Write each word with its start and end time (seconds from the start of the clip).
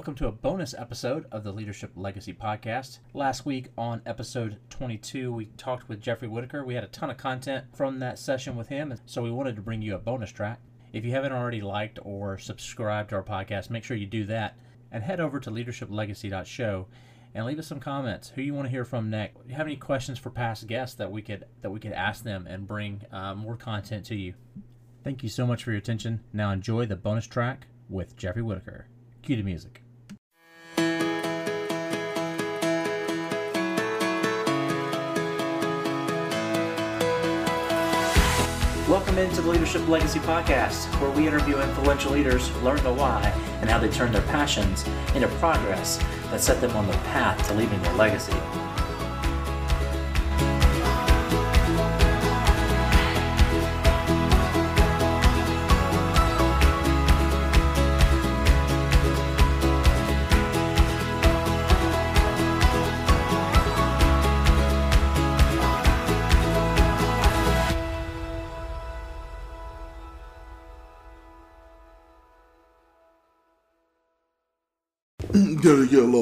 Welcome 0.00 0.14
to 0.14 0.28
a 0.28 0.32
bonus 0.32 0.72
episode 0.72 1.26
of 1.30 1.44
the 1.44 1.52
Leadership 1.52 1.90
Legacy 1.94 2.32
Podcast. 2.32 3.00
Last 3.12 3.44
week 3.44 3.66
on 3.76 4.00
episode 4.06 4.56
22, 4.70 5.30
we 5.30 5.44
talked 5.58 5.90
with 5.90 6.00
Jeffrey 6.00 6.26
Whitaker. 6.26 6.64
We 6.64 6.72
had 6.72 6.84
a 6.84 6.86
ton 6.86 7.10
of 7.10 7.18
content 7.18 7.66
from 7.74 7.98
that 7.98 8.18
session 8.18 8.56
with 8.56 8.68
him, 8.68 8.94
so 9.04 9.20
we 9.20 9.30
wanted 9.30 9.56
to 9.56 9.62
bring 9.62 9.82
you 9.82 9.94
a 9.94 9.98
bonus 9.98 10.32
track. 10.32 10.58
If 10.94 11.04
you 11.04 11.10
haven't 11.10 11.34
already 11.34 11.60
liked 11.60 11.98
or 12.02 12.38
subscribed 12.38 13.10
to 13.10 13.16
our 13.16 13.22
podcast, 13.22 13.68
make 13.68 13.84
sure 13.84 13.94
you 13.94 14.06
do 14.06 14.24
that 14.24 14.56
and 14.90 15.02
head 15.02 15.20
over 15.20 15.38
to 15.38 15.50
leadershiplegacy.show 15.50 16.86
and 17.34 17.44
leave 17.44 17.58
us 17.58 17.66
some 17.66 17.78
comments. 17.78 18.30
Who 18.30 18.40
you 18.40 18.54
want 18.54 18.68
to 18.68 18.72
hear 18.72 18.86
from 18.86 19.10
next? 19.10 19.34
Do 19.34 19.50
you 19.50 19.56
have 19.56 19.66
any 19.66 19.76
questions 19.76 20.18
for 20.18 20.30
past 20.30 20.66
guests 20.66 20.96
that 20.96 21.12
we 21.12 21.20
could 21.20 21.44
that 21.60 21.70
we 21.70 21.78
could 21.78 21.92
ask 21.92 22.24
them 22.24 22.46
and 22.46 22.66
bring 22.66 23.02
uh, 23.12 23.34
more 23.34 23.58
content 23.58 24.06
to 24.06 24.16
you? 24.16 24.32
Thank 25.04 25.22
you 25.22 25.28
so 25.28 25.46
much 25.46 25.62
for 25.62 25.72
your 25.72 25.78
attention. 25.78 26.20
Now 26.32 26.52
enjoy 26.52 26.86
the 26.86 26.96
bonus 26.96 27.26
track 27.26 27.66
with 27.90 28.16
Jeffrey 28.16 28.40
Whitaker. 28.40 28.86
Cue 29.20 29.36
the 29.36 29.42
music. 29.42 29.82
Welcome 38.90 39.18
into 39.18 39.40
the 39.40 39.48
Leadership 39.48 39.86
Legacy 39.86 40.18
Podcast, 40.18 40.86
where 41.00 41.12
we 41.12 41.28
interview 41.28 41.60
influential 41.60 42.10
leaders, 42.10 42.50
learn 42.56 42.82
the 42.82 42.92
why, 42.92 43.22
and 43.60 43.70
how 43.70 43.78
they 43.78 43.88
turn 43.88 44.10
their 44.10 44.22
passions 44.22 44.84
into 45.14 45.28
progress 45.38 45.98
that 46.32 46.40
set 46.40 46.60
them 46.60 46.76
on 46.76 46.88
the 46.88 46.92
path 46.94 47.46
to 47.46 47.54
leaving 47.54 47.80
their 47.82 47.94
legacy. 47.94 48.32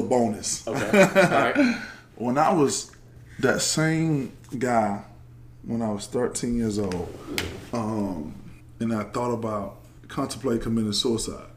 Bonus. 0.09 0.67
Okay. 0.67 1.01
All 1.15 1.29
right. 1.29 1.77
When 2.15 2.37
I 2.37 2.51
was 2.53 2.91
that 3.39 3.61
same 3.61 4.33
guy, 4.57 5.03
when 5.63 5.81
I 5.81 5.91
was 5.91 6.07
13 6.07 6.57
years 6.57 6.79
old, 6.79 7.13
um, 7.71 8.33
and 8.79 8.93
I 8.93 9.03
thought 9.03 9.31
about 9.31 9.77
contemplate 10.07 10.61
committing 10.61 10.91
suicide 10.91 11.47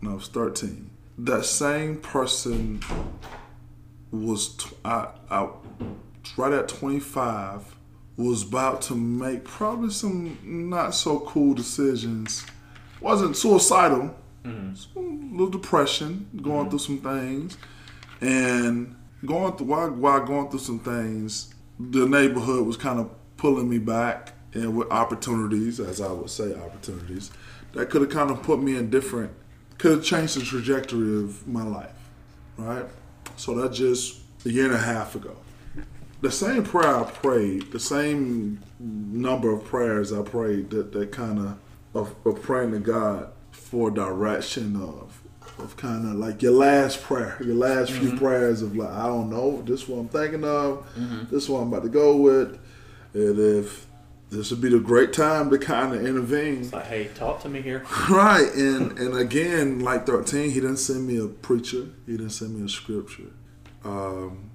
when 0.00 0.12
I 0.12 0.14
was 0.14 0.28
13. 0.28 0.90
That 1.18 1.44
same 1.44 1.96
person 1.98 2.82
was 4.10 4.48
t- 4.48 4.76
I, 4.84 5.08
I 5.30 5.48
right 6.36 6.52
at 6.52 6.68
25 6.68 7.76
was 8.16 8.42
about 8.42 8.82
to 8.82 8.94
make 8.94 9.44
probably 9.44 9.90
some 9.90 10.38
not 10.42 10.94
so 10.94 11.20
cool 11.20 11.54
decisions. 11.54 12.44
Wasn't 13.00 13.36
suicidal, 13.36 14.14
A 14.44 14.98
little 14.98 15.48
depression, 15.50 16.28
going 16.40 16.70
through 16.70 16.78
some 16.78 16.98
things, 16.98 17.58
and 18.20 18.96
going 19.24 19.56
through 19.56 19.66
while, 19.66 19.90
while 19.90 20.24
going 20.24 20.48
through 20.48 20.60
some 20.60 20.78
things, 20.78 21.54
the 21.78 22.06
neighborhood 22.06 22.66
was 22.66 22.76
kind 22.76 22.98
of 22.98 23.10
pulling 23.36 23.68
me 23.68 23.78
back, 23.78 24.32
and 24.54 24.76
with 24.76 24.90
opportunities, 24.90 25.80
as 25.80 26.00
I 26.00 26.10
would 26.10 26.30
say, 26.30 26.54
opportunities 26.54 27.30
that 27.72 27.90
could 27.90 28.00
have 28.00 28.10
kind 28.10 28.30
of 28.30 28.42
put 28.42 28.62
me 28.62 28.76
in 28.76 28.88
different, 28.88 29.32
could 29.78 29.92
have 29.92 30.04
changed 30.04 30.36
the 30.36 30.44
trajectory 30.44 31.22
of 31.22 31.46
my 31.46 31.62
life, 31.62 31.92
right? 32.56 32.86
So 33.36 33.54
that 33.56 33.72
just 33.72 34.20
a 34.46 34.50
year 34.50 34.66
and 34.66 34.74
a 34.74 34.78
half 34.78 35.14
ago. 35.14 35.36
The 36.22 36.30
same 36.30 36.64
prayer 36.64 36.96
I 36.96 37.04
prayed, 37.04 37.72
the 37.72 37.78
same 37.78 38.60
number 38.80 39.52
of 39.52 39.64
prayers 39.64 40.12
I 40.12 40.22
prayed 40.22 40.70
that, 40.70 40.92
that 40.92 41.12
kind 41.12 41.38
of, 41.38 41.58
of, 41.92 42.14
of 42.24 42.42
praying 42.42 42.72
to 42.72 42.78
God 42.78 43.28
for 43.50 43.90
direction 43.90 44.76
of 44.76 45.20
of 45.58 45.76
kind 45.76 46.06
of 46.06 46.16
like 46.16 46.42
your 46.42 46.52
last 46.52 47.02
prayer, 47.02 47.36
your 47.44 47.54
last 47.54 47.92
few 47.92 48.16
prayers 48.16 48.62
of 48.62 48.76
like, 48.76 48.90
I 48.90 49.06
don't 49.06 49.30
know, 49.30 49.62
this 49.62 49.82
is 49.82 49.88
what 49.88 49.98
I'm 49.98 50.08
thinking 50.08 50.44
of, 50.44 50.86
this 51.30 51.44
is 51.44 51.48
what 51.48 51.60
I'm 51.60 51.68
about 51.68 51.82
to 51.84 51.88
go 51.88 52.16
with, 52.16 52.58
and 53.14 53.38
if 53.38 53.86
this 54.30 54.50
would 54.50 54.60
be 54.60 54.68
the 54.68 54.80
great 54.80 55.12
time 55.12 55.50
to 55.50 55.58
kind 55.58 55.94
of 55.94 56.04
intervene. 56.04 56.68
Like, 56.70 56.86
hey, 56.86 57.08
talk 57.14 57.42
to 57.42 57.48
me 57.48 57.62
here. 57.62 57.84
Right, 58.10 58.52
and 58.54 58.98
and 58.98 59.16
again, 59.16 59.80
like 59.80 60.06
thirteen, 60.06 60.50
he 60.50 60.60
didn't 60.60 60.78
send 60.78 61.06
me 61.06 61.18
a 61.18 61.26
preacher. 61.26 61.86
He 62.06 62.16
didn't 62.16 62.30
send 62.30 62.58
me 62.58 62.64
a 62.64 62.68
scripture. 62.68 63.30
Um, 63.84 64.50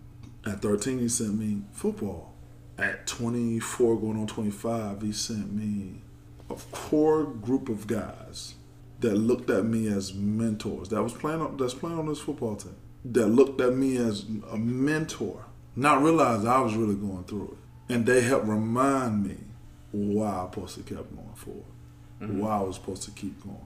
at 0.45 0.61
thirteen, 0.61 0.99
he 0.99 1.09
sent 1.09 1.37
me 1.37 1.61
football. 1.71 2.33
At 2.77 3.07
twenty 3.07 3.59
four, 3.59 3.99
going 3.99 4.17
on 4.17 4.27
twenty 4.27 4.51
five, 4.51 5.01
he 5.01 5.11
sent 5.13 5.53
me 5.53 6.01
a 6.49 6.55
core 6.71 7.23
group 7.23 7.69
of 7.69 7.87
guys 7.87 8.55
that 9.01 9.15
looked 9.15 9.49
at 9.49 9.65
me 9.65 9.87
as 9.87 10.13
mentors. 10.13 10.89
That 10.89 11.03
was 11.03 11.13
playing 11.13 11.41
on 11.41 11.57
that's 11.57 11.73
playing 11.73 11.99
on 11.99 12.07
this 12.07 12.19
football 12.19 12.55
team. 12.55 12.75
That 13.05 13.27
looked 13.27 13.59
at 13.61 13.75
me 13.75 13.97
as 13.97 14.25
a 14.51 14.57
mentor, 14.57 15.45
not 15.75 16.01
realize 16.01 16.45
I 16.45 16.59
was 16.61 16.75
really 16.75 16.95
going 16.95 17.23
through 17.25 17.57
it, 17.57 17.93
and 17.93 18.05
they 18.05 18.21
helped 18.21 18.47
remind 18.47 19.25
me 19.27 19.37
why 19.91 20.29
I 20.29 20.49
supposed 20.49 20.75
to 20.75 20.83
keep 20.83 20.97
going 21.15 21.35
forward 21.35 21.65
mm-hmm. 22.21 22.39
why 22.39 22.57
I 22.57 22.61
was 22.61 22.75
supposed 22.75 23.03
to 23.03 23.11
keep 23.11 23.43
going, 23.43 23.57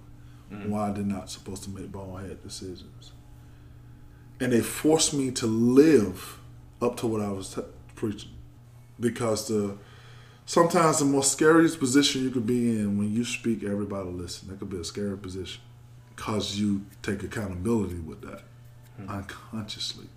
mm-hmm. 0.52 0.70
why 0.70 0.90
I 0.90 0.94
did 0.94 1.08
not 1.08 1.30
supposed 1.30 1.64
to 1.64 1.70
make 1.70 1.92
bonehead 1.92 2.42
decisions, 2.44 3.12
and 4.40 4.52
they 4.52 4.62
forced 4.62 5.14
me 5.14 5.32
to 5.32 5.48
live 5.48 6.40
up 6.82 6.98
to 6.98 7.08
what 7.08 7.22
I 7.22 7.32
was 7.32 7.56
t- 7.56 7.62
preaching, 7.96 8.32
because 9.00 9.48
the 9.48 9.78
sometimes 10.46 11.00
the 11.00 11.06
most 11.06 11.32
scariest 11.32 11.80
position 11.80 12.24
you 12.24 12.30
could 12.32 12.46
be 12.46 12.80
in 12.80 12.98
when 12.98 13.12
you 13.14 13.26
speak, 13.26 13.64
everybody 13.64 14.10
listen. 14.10 14.50
That 14.50 14.60
could 14.60 14.70
be 14.70 14.80
a 14.80 14.84
scary 14.84 15.18
position, 15.18 15.62
cause 16.16 16.56
you 16.58 16.86
take 17.02 17.24
accountability 17.24 18.00
with 18.00 18.22
that 18.22 18.44
hmm. 18.98 19.10
unconsciously, 19.10 20.08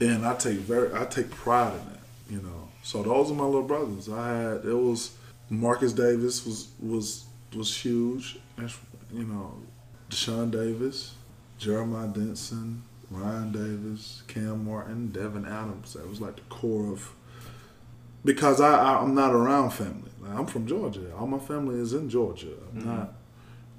and 0.00 0.26
I 0.26 0.34
take 0.34 0.58
very 0.58 0.92
I 0.94 1.04
take 1.04 1.30
pride 1.30 1.72
in 1.72 1.92
that, 1.92 2.00
you 2.30 2.42
know. 2.42 2.68
So 2.82 3.02
those 3.02 3.30
are 3.30 3.34
my 3.34 3.44
little 3.44 3.62
brothers. 3.62 4.08
I 4.08 4.28
had 4.28 4.64
it 4.64 4.74
was 4.74 5.12
Marcus 5.50 5.92
Davis 5.92 6.44
was 6.44 6.68
was 6.80 7.24
was 7.54 7.76
huge. 7.76 8.38
You 9.12 9.24
know, 9.24 9.54
Deshaun 10.10 10.50
Davis, 10.50 11.14
Jeremiah 11.58 12.08
Dinson, 12.08 12.80
Ryan 13.10 13.52
Davis, 13.52 14.22
Cam 14.26 14.66
Martin, 14.66 15.08
Devin 15.08 15.46
Adams. 15.46 15.94
That 15.94 16.08
was 16.08 16.20
like 16.20 16.36
the 16.36 16.42
core 16.42 16.92
of 16.92 17.10
because 18.28 18.60
I, 18.60 18.78
I 18.78 19.00
I'm 19.00 19.14
not 19.14 19.32
around 19.32 19.70
family. 19.70 20.10
Like, 20.20 20.38
I'm 20.38 20.44
from 20.44 20.66
Georgia. 20.66 21.16
All 21.16 21.26
my 21.26 21.38
family 21.38 21.80
is 21.80 21.94
in 21.94 22.10
Georgia. 22.10 22.52
I'm 22.74 22.78
mm-hmm. 22.78 22.96
not 22.96 23.14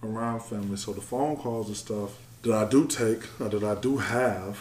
around 0.01 0.39
family. 0.39 0.75
So 0.75 0.91
the 0.91 1.01
phone 1.01 1.37
calls 1.37 1.67
and 1.67 1.77
stuff 1.77 2.17
that 2.41 2.53
I 2.53 2.67
do 2.67 2.87
take 2.87 3.21
or 3.39 3.47
that 3.49 3.63
I 3.63 3.79
do 3.79 3.97
have, 3.97 4.57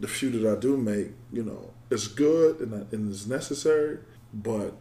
the 0.00 0.06
few 0.06 0.28
that 0.32 0.54
I 0.54 0.60
do 0.60 0.76
make, 0.76 1.12
you 1.32 1.42
know, 1.42 1.70
it's 1.90 2.08
good 2.08 2.60
and, 2.60 2.74
and 2.92 3.10
it's 3.10 3.26
necessary. 3.26 4.00
But 4.34 4.74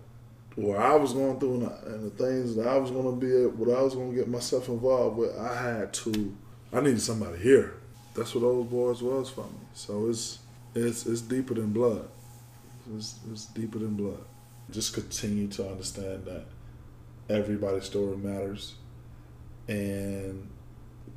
where 0.56 0.82
I 0.82 0.96
was 0.96 1.14
going 1.14 1.40
through 1.40 1.62
and, 1.62 1.68
I, 1.68 1.94
and 1.94 2.12
the 2.12 2.22
things 2.22 2.58
that 2.58 2.68
I 2.68 2.76
was 2.76 2.92
going 2.92 3.06
to 3.06 3.26
be, 3.26 3.46
what 3.46 3.74
I 3.74 3.82
was 3.82 3.96
going 3.96 4.12
to 4.12 4.18
get 4.18 4.28
myself 4.28 4.68
involved 4.68 5.16
with, 5.16 5.38
I 5.40 5.56
had 5.56 5.94
to. 5.94 6.36
I 6.74 6.82
needed 6.82 7.02
somebody 7.02 7.38
here. 7.38 7.76
That's 8.16 8.36
what 8.36 8.42
those 8.42 8.68
boys 8.68 9.02
was 9.02 9.30
for 9.30 9.46
me. 9.46 9.62
So 9.74 10.10
it's 10.10 10.40
it's 10.76 11.06
it's 11.06 11.22
deeper 11.22 11.54
than 11.54 11.72
blood. 11.72 12.10
It's, 12.96 13.20
it's 13.32 13.46
deeper 13.46 13.80
than 13.80 13.96
blood. 13.96 14.24
Just 14.72 14.94
continue 14.94 15.48
to 15.50 15.70
understand 15.70 16.26
that 16.26 16.46
everybody's 17.30 17.86
story 17.86 18.18
matters, 18.18 18.76
and 19.68 20.48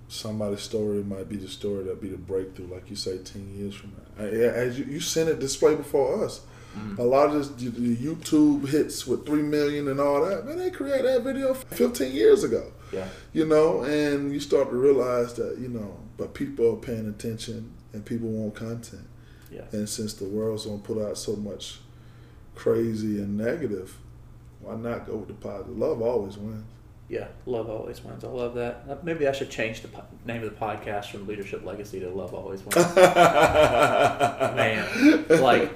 somebody's 0.08 0.60
story 0.62 1.02
might 1.02 1.28
be 1.28 1.36
the 1.36 1.48
story 1.48 1.84
that 1.84 2.00
be 2.00 2.08
the 2.08 2.16
breakthrough, 2.16 2.72
like 2.72 2.88
you 2.90 2.96
say, 2.96 3.18
ten 3.18 3.48
years 3.56 3.74
from 3.74 3.92
now. 3.92 4.24
As 4.24 4.78
you, 4.78 4.84
you 4.86 5.00
seen 5.00 5.28
it 5.28 5.38
displayed 5.38 5.78
before 5.78 6.24
us. 6.24 6.40
Mm-hmm. 6.76 7.00
A 7.00 7.04
lot 7.04 7.28
of 7.28 7.34
this 7.34 7.48
the 7.48 7.68
the 7.68 7.96
YouTube 7.96 8.68
hits 8.68 9.06
with 9.06 9.26
three 9.26 9.42
million 9.42 9.88
and 9.88 10.00
all 10.00 10.24
that. 10.24 10.46
Man, 10.46 10.56
they 10.56 10.70
created 10.70 11.06
that 11.06 11.22
video 11.22 11.52
15 11.52 12.12
years 12.12 12.44
ago. 12.44 12.72
Yeah. 12.92 13.08
You 13.32 13.46
know, 13.46 13.82
and 13.82 14.32
you 14.32 14.40
start 14.40 14.70
to 14.70 14.76
realize 14.76 15.34
that 15.34 15.58
you 15.58 15.68
know, 15.68 15.98
but 16.16 16.32
people 16.34 16.72
are 16.72 16.76
paying 16.76 17.08
attention 17.08 17.72
and 17.92 18.04
people 18.04 18.28
want 18.28 18.54
content. 18.54 19.06
Yeah. 19.52 19.62
And 19.72 19.88
since 19.88 20.14
the 20.14 20.24
world's 20.24 20.66
gonna 20.66 20.78
put 20.78 20.98
out 20.98 21.16
so 21.18 21.36
much 21.36 21.78
crazy 22.54 23.20
and 23.20 23.36
negative, 23.36 23.98
why 24.60 24.76
not 24.76 25.06
go 25.06 25.16
with 25.16 25.28
the 25.28 25.34
positive? 25.34 25.76
Love 25.76 26.00
always 26.02 26.36
wins. 26.38 26.64
Yeah, 27.08 27.26
love 27.44 27.68
always 27.68 28.02
wins. 28.02 28.24
I 28.24 28.28
love 28.28 28.54
that. 28.54 28.84
Uh, 28.88 28.96
Maybe 29.02 29.26
I 29.28 29.32
should 29.32 29.50
change 29.50 29.82
the 29.82 29.88
po- 29.88 30.04
name 30.24 30.42
of 30.44 30.50
the 30.50 30.56
podcast 30.56 31.10
from 31.10 31.26
Leadership 31.26 31.62
Legacy 31.64 32.00
to 32.00 32.08
Love 32.08 32.32
Always 32.32 32.62
Wins. 32.64 32.96
man, 34.56 34.86
like, 35.28 35.70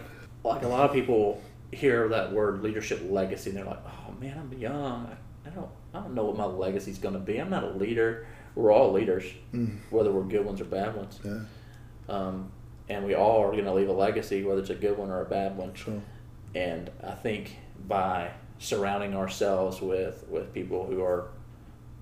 like 0.45 0.63
a 0.63 0.69
lot 0.69 0.89
of 0.89 0.93
people 0.95 1.43
hear 1.73 2.09
that 2.09 2.33
word 2.33 2.63
leadership 2.63 3.03
legacy 3.11 3.51
and 3.51 3.59
they're 3.59 3.67
like, 3.67 3.81
"Oh 3.87 4.13
man, 4.21 4.39
I'm 4.39 4.53
young. 4.59 5.11
I, 5.45 5.49
I 5.49 5.51
don't, 5.51 5.69
I 5.93 6.01
don't 6.01 6.15
know 6.15 6.25
what 6.25 6.37
my 6.37 6.45
legacy's 6.47 6.99
going 6.99 7.15
to 7.15 7.21
be. 7.21 7.39
I'm 7.39 7.51
not 7.51 7.65
a 7.65 7.71
leader. 7.71 8.27
We're 8.55 8.73
all 8.73 8.93
leaders, 8.93 9.25
whether 9.91 10.11
we're 10.13 10.23
good 10.23 10.45
ones 10.45 10.61
or 10.61 10.65
bad 10.65 10.97
ones." 10.97 11.19
Yeah. 11.25 11.41
um, 12.09 12.51
and 12.89 13.05
we 13.05 13.15
all 13.15 13.43
are 13.43 13.53
going 13.53 13.65
to 13.65 13.73
leave 13.75 13.89
a 13.89 13.93
legacy, 13.93 14.43
whether 14.45 14.61
it's 14.61 14.71
a 14.71 14.75
good 14.75 14.97
one 14.97 15.11
or 15.11 15.21
a 15.23 15.25
bad 15.25 15.57
one. 15.57 15.75
Sure. 15.75 16.01
And 16.55 16.91
I 17.05 17.13
think 17.13 17.57
by 17.89 18.31
surrounding 18.59 19.15
ourselves 19.15 19.81
with 19.81 20.25
with 20.29 20.53
people 20.55 20.87
who 20.87 21.03
are 21.03 21.29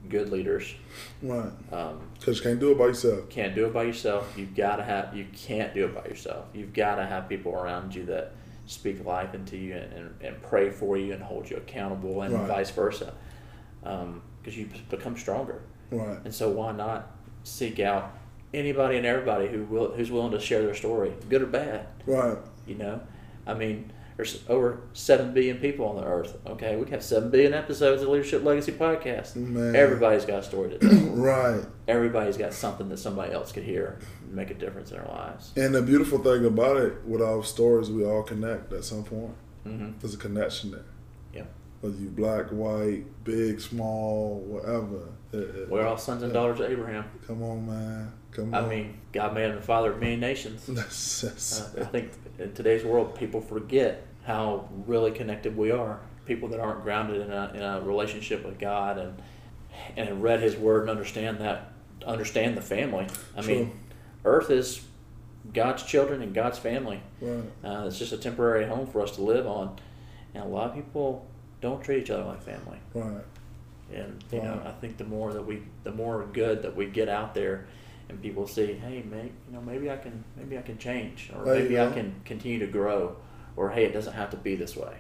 good 0.09 0.31
leaders, 0.31 0.75
Right. 1.23 1.51
um, 1.73 2.01
Because 2.19 2.37
you 2.39 2.43
can't 2.45 2.61
do 2.61 2.71
it 2.73 2.79
by 2.79 2.87
yourself. 2.87 3.29
can't 3.31 3.55
do 3.55 3.65
it 3.67 3.73
by 3.73 3.85
yourself. 3.85 4.35
You've 4.37 4.55
got 4.55 4.77
to 4.77 4.85
have. 4.85 5.17
You 5.17 5.27
can't 5.35 5.73
do 5.75 5.87
it 5.87 5.95
by 5.95 6.05
yourself. 6.07 6.45
You've 6.53 6.75
got 6.75 6.97
to 6.97 7.07
have 7.07 7.29
people 7.29 7.53
around 7.55 7.95
you 7.95 8.05
that 8.07 8.33
speak 8.67 9.05
life 9.05 9.35
into 9.35 9.57
you 9.57 9.75
and, 9.75 9.93
and, 9.93 10.15
and 10.23 10.43
pray 10.43 10.71
for 10.71 10.97
you 10.97 11.13
and 11.15 11.23
hold 11.23 11.49
you 11.51 11.57
accountable, 11.57 12.23
and 12.23 12.35
Right. 12.35 12.47
vice 12.49 12.71
versa. 12.71 13.13
Because 13.83 14.57
you 14.57 14.69
become 14.91 15.17
stronger. 15.17 15.61
Right. 15.91 16.19
And 16.25 16.35
so 16.35 16.51
why 16.51 16.73
not 16.73 17.11
seek 17.45 17.81
out 17.81 18.13
anybody 18.55 18.97
and 18.97 19.07
everybody 19.07 19.49
who 19.49 19.65
will 19.65 19.93
who's 19.93 20.11
willing 20.11 20.33
to 20.33 20.41
share 20.41 20.63
their 20.63 20.75
story, 20.75 21.13
good 21.29 21.43
or 21.43 21.47
bad. 21.47 21.87
Right. 22.07 22.37
You 22.67 22.77
know, 22.77 23.01
I 23.47 23.55
mean, 23.55 23.93
there's 24.17 24.43
over 24.49 24.81
seven 24.93 25.35
billion 25.35 25.59
people 25.59 25.87
on 25.87 25.97
the 25.97 26.05
earth. 26.05 26.39
Okay, 26.47 26.77
we 26.77 26.89
have 26.91 27.03
seven 27.03 27.31
billion 27.31 27.53
episodes 27.53 28.03
of 28.03 28.09
Leadership 28.09 28.45
Legacy 28.45 28.73
podcast. 28.73 29.37
Man. 29.37 29.75
Everybody's 29.75 30.25
got 30.25 30.39
a 30.41 30.43
story 30.43 30.71
to 30.71 30.79
tell. 30.79 30.91
Right. 31.15 31.65
Everybody's 31.89 32.37
got 32.37 32.53
something 32.53 32.89
that 32.91 32.99
somebody 32.99 33.33
else 33.33 33.51
could 33.53 33.63
hear 33.65 33.99
and 34.23 34.35
make 34.35 34.51
a 34.51 34.55
difference 34.55 34.91
in 34.91 34.99
their 34.99 35.07
lives. 35.07 35.53
And 35.57 35.75
the 35.75 35.83
beautiful 35.83 36.19
thing 36.19 36.45
about 36.45 36.77
it, 36.79 37.05
with 37.05 37.23
our 37.23 37.43
stories, 37.45 37.91
we 37.91 38.05
all 38.05 38.23
connect 38.23 38.73
at 38.73 38.85
some 38.85 39.05
point. 39.05 39.35
hmm 39.65 39.91
There's 40.01 40.15
a 40.15 40.19
connection 40.19 40.71
there. 40.73 40.85
Whether 41.85 41.99
you 41.99 42.09
black, 42.09 42.47
white, 42.47 43.05
big, 43.25 43.61
small, 43.61 44.41
whatever. 44.47 45.11
It- 45.35 45.37
it- 45.55 45.69
We're 45.69 45.87
all 45.87 45.99
sons 45.99 46.23
and 46.23 46.33
daughters 46.33 46.59
of 46.61 46.71
Abraham. 46.71 47.05
Come 47.27 47.43
on, 47.43 47.67
man. 47.67 48.11
Come 48.31 48.55
I 48.55 48.59
on. 48.61 48.65
I 48.65 48.69
mean, 48.71 48.95
God 49.13 49.35
made 49.35 49.51
him 49.51 49.57
the 49.57 49.61
father 49.61 49.93
of 49.93 50.01
many 50.01 50.17
nations. 50.17 50.67
Uh, 51.77 51.83
I 51.83 51.85
think 51.85 52.13
in 52.39 52.55
today's 52.55 52.85
world, 52.87 53.15
people 53.15 53.43
forget 53.43 54.07
how 54.23 54.67
really 54.87 55.11
connected 55.11 55.55
we 55.59 55.73
are. 55.73 56.01
People 56.25 56.49
that 56.49 56.61
aren't 56.61 56.83
grounded 56.85 57.21
in 57.21 57.31
a, 57.31 57.53
in 57.55 57.61
a 57.61 57.83
relationship 57.83 58.47
with 58.47 58.59
God 58.59 58.97
and 58.97 59.23
and 59.95 60.23
read 60.23 60.41
His 60.41 60.57
Word 60.57 60.83
and 60.83 60.91
understand 60.91 61.39
that, 61.41 61.71
understand 62.07 62.57
the 62.57 62.63
family. 62.63 63.09
I 63.37 63.43
mean, 63.43 63.79
Earth 64.25 64.49
is 64.51 64.81
God's 65.53 65.83
children 65.83 66.23
and 66.23 66.33
God's 66.33 66.59
family. 66.59 67.03
right. 67.21 67.43
Uh, 67.63 67.85
it's 67.89 67.99
just 67.99 68.15
a 68.15 68.17
temporary 68.17 68.65
home 68.67 68.87
for 68.87 69.03
us 69.03 69.11
to 69.17 69.21
live 69.23 69.47
on, 69.47 69.77
and 70.33 70.45
a 70.45 70.47
lot 70.49 70.71
of 70.71 70.75
people 70.75 71.27
don't 71.65 71.83
treat 71.83 72.03
each 72.03 72.11
other 72.11 72.25
like 72.25 72.43
family. 72.43 72.79
Right. 72.93 73.25
And 73.93 74.23
you 74.31 74.43
know, 74.43 74.61
I 74.65 74.73
think 74.73 74.99
the 74.99 75.05
more 75.05 75.33
that 75.33 75.45
we, 75.45 75.63
the 75.83 75.93
more 75.93 76.27
good 76.33 76.63
that 76.63 76.77
we 76.77 76.87
get 76.87 77.09
out 77.09 77.35
there, 77.35 77.67
and 78.09 78.21
people 78.21 78.47
see, 78.47 78.75
hey, 78.75 79.03
mate, 79.03 79.33
you 79.49 79.55
know, 79.55 79.63
maybe 79.63 79.91
I 79.91 79.97
can, 79.97 80.23
maybe 80.37 80.59
I 80.59 80.63
can 80.63 80.77
change, 80.77 81.31
or 81.35 81.45
There 81.45 81.55
maybe 81.55 81.81
I 81.81 81.91
can 81.91 82.21
continue 82.27 82.59
to 82.59 82.67
grow, 82.67 83.17
or 83.57 83.71
hey, 83.71 83.85
it 83.85 83.93
doesn't 83.93 84.13
have 84.13 84.31
to 84.31 84.37
be 84.37 84.57
this 84.57 84.77
way. 84.77 84.97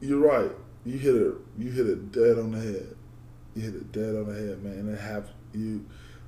You're 0.00 0.18
right. 0.18 0.50
You 0.84 0.98
hit 0.98 1.14
it. 1.14 1.34
You 1.58 1.70
hit 1.70 1.86
it 1.86 2.10
dead 2.10 2.38
on 2.38 2.52
the 2.52 2.58
head. 2.58 2.96
You 3.54 3.62
hit 3.62 3.74
it 3.74 3.92
dead 3.92 4.16
on 4.16 4.26
the 4.26 4.34
head, 4.34 4.62
man. 4.64 4.72
And 4.72 4.94
it 4.94 5.00
have 5.00 5.30
you. 5.52 5.86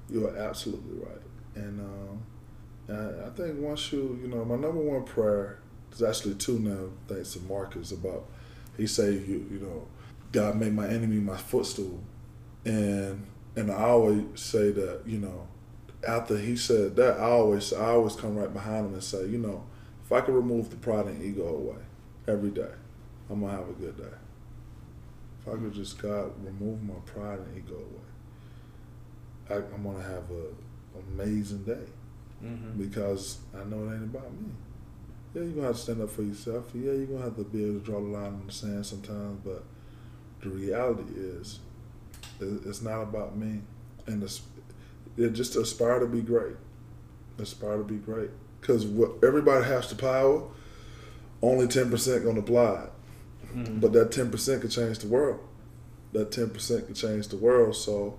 You 0.09 0.29
are 0.29 0.37
absolutely 0.37 0.99
right. 0.99 1.23
And 1.55 1.81
um, 1.81 2.23
I, 2.89 3.27
I 3.27 3.31
think 3.31 3.59
once 3.59 3.93
you, 3.93 4.19
you 4.23 4.29
know, 4.29 4.45
my 4.45 4.57
number 4.57 4.81
one 4.81 5.05
prayer 5.05 5.59
is 5.93 6.03
actually 6.03 6.35
two 6.35 6.59
now. 6.59 6.91
Thanks 7.09 7.33
to 7.33 7.41
Marcus 7.41 7.91
about 7.93 8.27
he 8.83 8.87
say 8.89 9.13
you, 9.13 9.47
you 9.51 9.59
know, 9.61 9.87
God 10.33 10.57
made 10.57 10.75
my 10.75 10.89
enemy 10.89 11.17
my 11.17 11.37
footstool, 11.37 12.01
and 12.65 13.25
and 13.55 13.71
I 13.71 13.85
always 13.85 14.25
say 14.35 14.73
that 14.73 15.03
you 15.07 15.19
know, 15.19 15.47
after 16.07 16.37
he 16.37 16.57
said 16.57 16.97
that, 16.97 17.19
I 17.21 17.25
always 17.31 17.73
I 17.73 17.87
always 17.91 18.17
come 18.17 18.37
right 18.37 18.53
behind 18.53 18.87
him 18.87 18.95
and 18.95 19.03
say, 19.05 19.27
you 19.27 19.39
know, 19.39 19.65
if 20.05 20.11
I 20.11 20.21
can 20.21 20.35
remove 20.35 20.71
the 20.71 20.77
pride 20.77 21.07
and 21.07 21.23
ego 21.23 21.47
away 21.47 21.81
every 22.27 22.51
day, 22.51 22.73
I'm 23.31 23.41
gonna 23.41 23.53
have 23.53 23.69
a 23.69 23.73
good 23.73 23.97
day. 23.97 24.17
If 25.41 25.49
I 25.49 25.53
could 25.53 25.73
just 25.75 26.03
God 26.03 26.33
remove 26.45 26.83
my 26.83 26.95
pride 27.07 27.39
and 27.39 27.57
ego 27.57 27.77
away, 27.77 28.09
I, 29.51 29.75
I'm 29.75 29.85
gonna 29.85 30.03
have 30.03 30.25
a 30.31 30.47
amazing 31.15 31.63
day 31.65 31.87
Mm-hmm. 32.45 32.83
because 32.83 33.39
I 33.55 33.63
know 33.63 33.89
it 33.89 33.95
ain't 33.95 34.03
about 34.13 34.33
me. 34.33 34.51
Yeah, 35.35 35.43
you're 35.43 35.53
gonna 35.53 35.69
have 35.69 35.77
to 35.77 35.83
stand 35.83 36.03
up 36.03 36.11
for 36.11 36.23
yourself. 36.23 36.71
Yeah, 36.75 36.93
you're 36.93 37.07
gonna 37.07 37.25
have 37.25 37.37
to 37.37 37.45
be 37.45 37.65
able 37.65 37.81
to 37.81 37.85
draw 37.87 38.01
the 38.01 38.07
line 38.07 38.39
in 38.41 38.47
the 38.47 38.53
sand 38.53 38.85
sometimes, 38.85 39.41
but 39.45 39.65
the 40.43 40.51
reality 40.51 41.05
is, 41.15 41.61
it's 42.41 42.83
not 42.83 43.03
about 43.03 43.37
me. 43.37 43.61
And 44.07 44.23
it's, 44.23 44.43
it 45.17 45.31
just 45.31 45.57
aspire 45.57 46.01
to 46.01 46.07
be 46.07 46.21
great. 46.21 46.57
Aspire 47.39 47.79
to 47.79 47.85
be 47.85 47.97
great. 47.97 48.31
Because 48.61 48.85
what 48.85 49.25
everybody 49.25 49.65
has 49.65 49.89
the 49.89 49.95
power, 49.95 50.43
only 51.41 51.67
ten 51.67 51.91
percent 51.91 52.25
gonna 52.25 52.41
apply 52.41 52.85
it. 52.85 52.91
Mm-hmm. 53.57 53.81
But 53.81 53.93
that 53.93 54.13
ten 54.13 54.31
percent 54.31 54.61
could 54.63 54.71
change 54.71 54.99
the 54.99 55.09
world. 55.09 55.41
That 56.13 56.31
ten 56.31 56.51
percent 56.51 56.87
could 56.87 56.97
change 56.97 57.29
the 57.29 57.37
world. 57.37 57.75
So, 57.75 58.19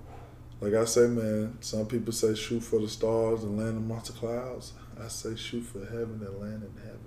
like 0.62 0.74
I 0.74 0.86
say, 0.86 1.08
man, 1.08 1.58
some 1.60 1.86
people 1.86 2.14
say 2.14 2.34
shoot 2.34 2.62
for 2.62 2.80
the 2.80 2.88
stars 2.88 3.44
and 3.44 3.58
land 3.58 3.78
amongst 3.78 4.14
the 4.14 4.14
clouds. 4.14 4.74
I 5.02 5.08
say 5.08 5.36
shoot 5.36 5.62
for 5.62 5.80
heaven 5.80 6.22
and 6.26 6.40
land 6.42 6.64
in 6.64 6.82
heaven. 6.84 7.00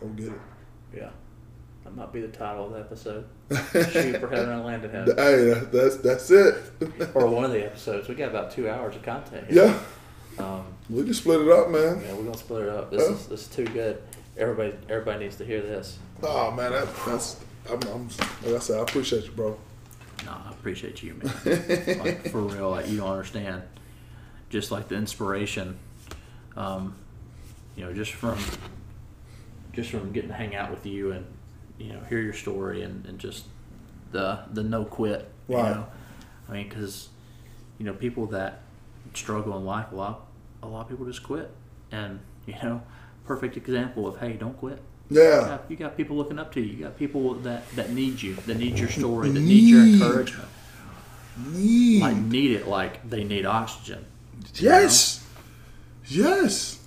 Go 0.00 0.06
get 0.08 0.28
it. 0.28 0.40
Yeah, 0.94 1.10
that 1.84 1.94
might 1.96 2.12
be 2.12 2.20
the 2.20 2.28
title 2.28 2.66
of 2.66 2.72
the 2.72 2.80
episode. 2.80 3.26
Shoot 3.92 4.20
for 4.20 4.28
heaven 4.28 4.50
and 4.50 4.64
land 4.64 4.84
in 4.84 4.90
heaven, 4.90 5.16
Hey, 5.16 5.52
that's 5.72 5.96
that's 5.96 6.30
it. 6.30 6.56
or 7.14 7.26
one 7.26 7.44
of 7.44 7.50
the 7.52 7.64
episodes. 7.64 8.08
We 8.08 8.14
got 8.14 8.28
about 8.30 8.50
two 8.50 8.68
hours 8.68 8.94
of 8.96 9.02
content. 9.02 9.50
Here. 9.50 9.64
yeah, 10.38 10.44
Um, 10.44 10.64
we 10.88 11.02
can 11.04 11.14
split 11.14 11.40
it 11.40 11.48
up, 11.50 11.70
man. 11.70 12.00
yeah, 12.02 12.14
we're 12.14 12.24
gonna 12.24 12.36
split 12.36 12.62
it 12.64 12.68
up. 12.70 12.90
This 12.90 13.02
is 13.02 13.26
this 13.26 13.42
is 13.42 13.48
too 13.48 13.64
good. 13.66 14.00
Everybody, 14.36 14.74
everybody 14.88 15.24
needs 15.24 15.36
to 15.36 15.44
hear 15.44 15.60
this. 15.60 15.98
Oh 16.22 16.50
man, 16.52 16.72
that, 16.72 16.88
that's 17.06 17.40
I'm, 17.70 17.80
I'm 17.92 18.08
like 18.44 18.54
I 18.54 18.58
said, 18.60 18.78
I 18.78 18.82
appreciate 18.82 19.24
you, 19.24 19.32
bro. 19.32 19.58
No, 20.24 20.32
I 20.32 20.50
appreciate 20.50 21.02
you, 21.02 21.14
man. 21.14 21.34
like 21.98 22.28
for 22.30 22.40
real, 22.42 22.70
like 22.70 22.88
you 22.88 22.98
don't 22.98 23.10
understand. 23.10 23.62
Just 24.50 24.70
like 24.70 24.88
the 24.88 24.94
inspiration, 24.94 25.78
um, 26.56 26.94
you 27.76 27.84
know, 27.84 27.92
just 27.92 28.12
from 28.12 28.38
just 29.72 29.90
from 29.90 30.12
getting 30.12 30.30
to 30.30 30.34
hang 30.34 30.54
out 30.56 30.70
with 30.70 30.84
you 30.86 31.12
and 31.12 31.24
you 31.78 31.92
know 31.92 32.00
hear 32.08 32.20
your 32.20 32.32
story 32.32 32.82
and, 32.82 33.06
and 33.06 33.18
just 33.18 33.44
the 34.12 34.40
the 34.52 34.62
no 34.62 34.84
quit. 34.84 35.30
You 35.48 35.56
know? 35.74 35.86
I 36.48 36.52
mean, 36.52 36.68
because 36.68 37.08
you 37.78 37.84
know 37.86 37.92
people 37.94 38.26
that 38.26 38.62
struggle 39.14 39.56
in 39.56 39.64
life 39.64 39.92
a 39.92 39.94
lot, 39.94 40.26
a 40.62 40.66
lot 40.66 40.82
of 40.82 40.88
people 40.88 41.06
just 41.06 41.22
quit, 41.22 41.50
and 41.92 42.20
you 42.46 42.54
know, 42.62 42.82
perfect 43.26 43.56
example 43.56 44.06
of 44.06 44.18
hey, 44.18 44.32
don't 44.34 44.56
quit. 44.58 44.80
You 45.10 45.22
Yeah, 45.22 45.40
got, 45.40 45.64
you 45.70 45.76
got 45.76 45.96
people 45.96 46.16
looking 46.16 46.38
up 46.38 46.52
to 46.52 46.60
you. 46.60 46.66
You 46.76 46.84
got 46.84 46.98
people 46.98 47.34
that, 47.34 47.66
that 47.76 47.92
need 47.92 48.20
you, 48.20 48.34
that 48.46 48.58
need 48.58 48.78
your 48.78 48.90
story, 48.90 49.30
that 49.30 49.40
need 49.40 49.64
your 49.68 49.82
encouragement. 49.82 50.48
need 51.46 52.02
Like 52.02 52.16
need 52.16 52.50
it 52.52 52.66
like 52.68 53.08
they 53.08 53.24
need 53.24 53.46
oxygen. 53.46 54.04
yes, 54.56 55.24
yes, 56.08 56.86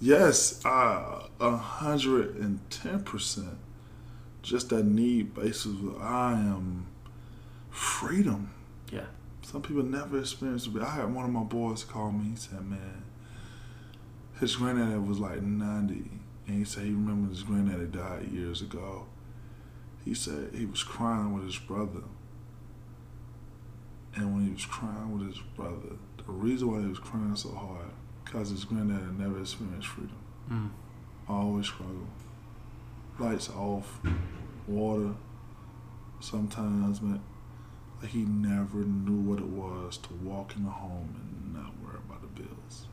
yes. 0.00 0.64
Uh, 0.64 1.26
a 1.40 1.56
hundred 1.56 2.36
and 2.36 2.60
ten 2.70 3.02
percent. 3.02 3.58
Just 4.42 4.70
that 4.70 4.84
need 4.84 5.34
basis. 5.34 5.76
I 6.00 6.32
am 6.32 6.86
freedom. 7.70 8.52
Yeah. 8.90 9.06
Some 9.42 9.62
people 9.62 9.82
never 9.82 10.20
experienced 10.20 10.68
it. 10.74 10.82
I 10.82 10.90
had 10.90 11.14
one 11.14 11.24
of 11.24 11.30
my 11.30 11.42
boys 11.42 11.84
call 11.84 12.12
me. 12.12 12.30
He 12.30 12.36
said, 12.36 12.64
"Man, 12.64 13.04
his 14.40 14.56
granddaddy 14.56 14.98
was 14.98 15.18
like 15.18 15.40
90, 15.42 16.10
and 16.46 16.58
he 16.58 16.64
said 16.64 16.84
he 16.84 16.90
remembered 16.90 17.30
his 17.30 17.42
granddaddy 17.42 17.86
died 17.86 18.28
years 18.30 18.60
ago. 18.60 19.06
He 20.04 20.14
said 20.14 20.50
he 20.54 20.66
was 20.66 20.82
crying 20.82 21.32
with 21.34 21.44
his 21.44 21.58
brother, 21.58 22.02
and 24.14 24.34
when 24.34 24.46
he 24.46 24.52
was 24.52 24.66
crying 24.66 25.18
with 25.18 25.26
his 25.28 25.40
brother, 25.56 25.96
the 26.18 26.32
reason 26.32 26.70
why 26.70 26.80
he 26.80 26.86
was 26.86 26.98
crying 26.98 27.34
so 27.34 27.50
hard, 27.50 27.90
because 28.26 28.50
his 28.50 28.64
granddaddy 28.64 29.04
never 29.18 29.40
experienced 29.40 29.86
freedom. 29.88 30.16
Mm. 30.50 30.70
Always 31.28 31.66
struggle. 31.66 32.06
Lights 33.18 33.48
off, 33.50 33.98
water. 34.66 35.14
Sometimes, 36.20 37.00
man, 37.00 37.20
like 38.02 38.10
he 38.10 38.20
never 38.24 38.78
knew 38.78 39.20
what 39.30 39.38
it 39.38 39.46
was 39.46 39.96
to 39.98 40.12
walk 40.22 40.54
in 40.56 40.66
a 40.66 40.70
home 40.70 41.14
and 41.14 41.54
not 41.54 41.72
worry 41.82 41.98
about 42.08 42.20
the 42.22 42.42
bills. 42.42 42.86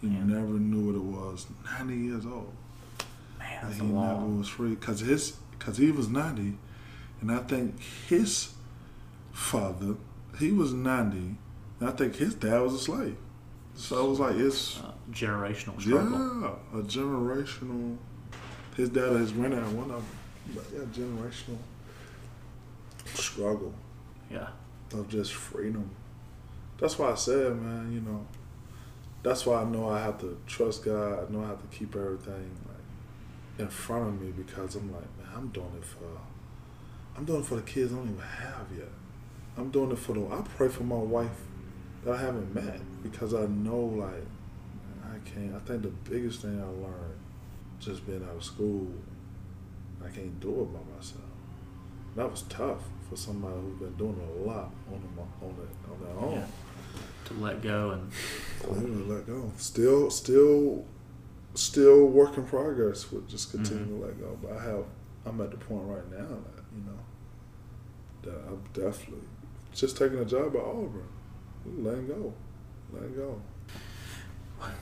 He 0.00 0.08
Yeah. 0.08 0.24
never 0.24 0.52
knew 0.58 0.86
what 0.86 0.94
it 0.94 1.02
was. 1.02 1.46
Ninety 1.64 1.96
years 1.96 2.24
old, 2.26 2.52
Man, 3.38 3.58
that's 3.62 3.74
he 3.76 3.80
a 3.80 3.84
never 3.84 3.94
long. 3.96 4.38
was 4.38 4.48
free 4.48 4.70
because 4.70 5.00
his 5.00 5.36
because 5.58 5.76
he 5.78 5.90
was 5.90 6.08
ninety, 6.08 6.56
and 7.20 7.30
I 7.32 7.38
think 7.38 7.80
his 7.80 8.54
father 9.32 9.96
he 10.38 10.52
was 10.52 10.72
ninety, 10.72 11.36
and 11.80 11.88
I 11.88 11.92
think 11.92 12.16
his 12.16 12.34
dad 12.34 12.60
was 12.60 12.74
a 12.74 12.78
slave. 12.78 13.16
So 13.78 14.04
it 14.04 14.08
was 14.10 14.18
like 14.18 14.34
it's 14.34 14.80
Uh, 14.80 14.90
generational 15.12 15.80
struggle. 15.80 16.18
yeah, 16.72 16.78
a 16.78 16.82
generational. 16.82 17.96
His 18.76 18.88
dad 18.90 19.04
and 19.10 19.20
his 19.20 19.32
granddad, 19.32 19.72
one 19.72 19.90
of 19.90 20.02
them, 20.02 20.04
but 20.54 20.64
yeah, 20.74 20.84
generational 20.92 21.58
struggle 23.14 23.72
Yeah. 24.30 24.48
of 24.92 25.08
just 25.08 25.32
freedom. 25.34 25.90
That's 26.78 26.98
why 26.98 27.12
I 27.12 27.14
said, 27.14 27.56
man, 27.60 27.92
you 27.92 28.00
know, 28.00 28.26
that's 29.22 29.46
why 29.46 29.62
I 29.62 29.64
know 29.64 29.88
I 29.88 30.00
have 30.00 30.18
to 30.20 30.36
trust 30.46 30.84
God. 30.84 31.26
I 31.28 31.32
know 31.32 31.42
I 31.44 31.48
have 31.48 31.60
to 31.60 31.76
keep 31.76 31.94
everything 31.96 32.50
like 32.68 33.60
in 33.60 33.68
front 33.68 34.08
of 34.08 34.20
me 34.20 34.32
because 34.32 34.74
I'm 34.76 34.92
like, 34.92 35.02
man, 35.18 35.28
I'm 35.36 35.48
doing 35.48 35.72
it 35.76 35.84
for, 35.84 36.04
I'm 37.16 37.24
doing 37.24 37.40
it 37.40 37.46
for 37.46 37.56
the 37.56 37.62
kids 37.62 37.92
I 37.92 37.96
don't 37.96 38.08
even 38.10 38.20
have 38.20 38.66
yet. 38.76 38.90
I'm 39.56 39.70
doing 39.70 39.90
it 39.92 39.98
for 39.98 40.12
the. 40.14 40.26
I 40.32 40.42
pray 40.56 40.68
for 40.68 40.82
my 40.84 40.96
wife 40.96 41.40
that 42.04 42.14
I 42.14 42.20
haven't 42.20 42.54
met 42.54 42.80
because 43.02 43.34
I 43.34 43.46
know 43.46 43.80
like 43.80 44.24
I 45.04 45.18
can't. 45.28 45.54
I 45.54 45.58
think 45.60 45.82
the 45.82 45.88
biggest 46.10 46.42
thing 46.42 46.60
I 46.60 46.64
learned 46.64 47.18
just 47.80 48.06
being 48.06 48.22
out 48.28 48.36
of 48.36 48.44
school, 48.44 48.88
I 50.04 50.08
can't 50.08 50.38
do 50.40 50.62
it 50.62 50.72
by 50.72 50.96
myself. 50.96 51.22
That 52.16 52.30
was 52.30 52.42
tough 52.42 52.82
for 53.08 53.16
somebody 53.16 53.54
who's 53.60 53.78
been 53.78 53.94
doing 53.94 54.20
a 54.20 54.46
lot 54.46 54.70
on 54.92 55.00
the, 55.16 55.46
on 55.46 55.54
the, 55.56 55.92
on 55.92 56.00
their 56.00 56.24
own. 56.24 56.32
Yeah. 56.34 56.46
To 57.26 57.34
let 57.34 57.62
go 57.62 57.90
and 57.90 58.10
Literally 58.68 59.04
let 59.04 59.26
go. 59.26 59.52
Still, 59.56 60.10
still, 60.10 60.84
still 61.54 62.06
work 62.06 62.36
in 62.36 62.44
progress 62.46 63.10
with 63.12 63.28
just 63.28 63.50
continue 63.52 63.84
Mhm. 63.84 64.00
to 64.00 64.06
let 64.06 64.18
go. 64.20 64.38
But 64.42 64.52
I 64.56 64.62
have, 64.64 64.84
I'm 65.26 65.40
at 65.40 65.50
the 65.50 65.56
point 65.58 65.84
right 65.86 66.10
now 66.10 66.26
that 66.26 66.64
you 66.74 66.82
know 66.86 66.98
that 68.22 68.40
I'm 68.48 68.62
definitely 68.72 69.26
just 69.74 69.96
taking 69.96 70.18
a 70.18 70.24
job 70.24 70.56
at 70.56 70.62
Auburn, 70.62 71.06
letting 71.78 72.06
go, 72.06 72.32
letting 72.92 73.14
go. 73.14 73.40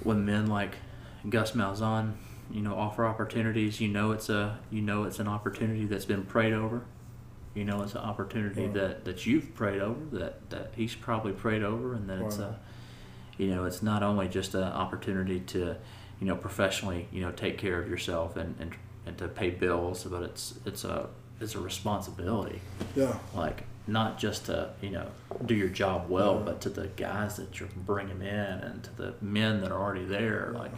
when 0.03 0.25
men 0.25 0.47
like 0.47 0.77
Gus 1.29 1.53
Malzahn, 1.53 2.15
you 2.51 2.61
know, 2.63 2.75
offer 2.77 3.05
opportunities, 3.05 3.81
you 3.81 3.89
know 3.89 4.13
it's 4.13 4.29
a 4.29 4.59
you 4.71 4.81
know 4.83 5.05
it's 5.05 5.19
an 5.19 5.29
opportunity 5.29 5.85
that's 5.87 6.05
been 6.05 6.25
prayed 6.25 6.53
over. 6.53 6.83
You 7.55 7.65
know 7.65 7.83
it's 7.83 7.95
an 7.95 8.03
opportunity 8.03 8.65
Right. 8.65 8.75
that, 8.75 9.05
that 9.07 9.27
you've 9.27 9.55
prayed 9.55 9.81
over, 9.81 10.05
that, 10.19 10.51
that 10.51 10.73
he's 10.77 10.95
probably 10.95 11.33
prayed 11.33 11.63
over 11.63 11.95
and 11.95 12.09
that 12.11 12.21
it's 12.21 12.39
a 12.39 12.59
you 13.39 13.49
know, 13.55 13.65
it's 13.67 13.83
not 13.83 14.03
only 14.03 14.29
just 14.29 14.55
an 14.55 14.63
opportunity 14.63 15.41
to, 15.41 15.77
you 16.21 16.27
know, 16.27 16.37
professionally, 16.37 17.07
you 17.13 17.21
know, 17.21 17.31
take 17.33 17.59
care 17.59 17.79
of 17.79 17.87
yourself 17.89 18.35
and, 18.37 18.55
and, 18.59 18.75
and 19.05 19.19
to 19.19 19.29
pay 19.29 19.51
bills, 19.51 20.05
but 20.05 20.23
it's 20.23 20.55
it's 20.65 20.85
a 20.85 21.09
it's 21.41 21.55
a 21.55 21.61
responsibility. 21.61 22.61
Yeah, 22.95 23.19
Like 23.35 23.65
not 23.87 24.19
just 24.19 24.47
to, 24.47 24.71
you 24.81 24.91
know, 24.91 25.07
do 25.45 25.55
your 25.55 25.69
job 25.69 26.09
well, 26.09 26.35
Yeah. 26.37 26.43
but 26.45 26.61
to 26.63 26.71
the 26.71 26.89
guys 26.89 27.37
that 27.37 27.61
you're 27.61 27.69
bringing 27.85 28.21
in 28.21 28.27
and 28.29 28.83
to 28.85 28.97
the 28.97 29.15
men 29.21 29.61
that 29.61 29.71
are 29.71 29.81
already 29.81 30.05
there, 30.05 30.51
like 30.55 30.73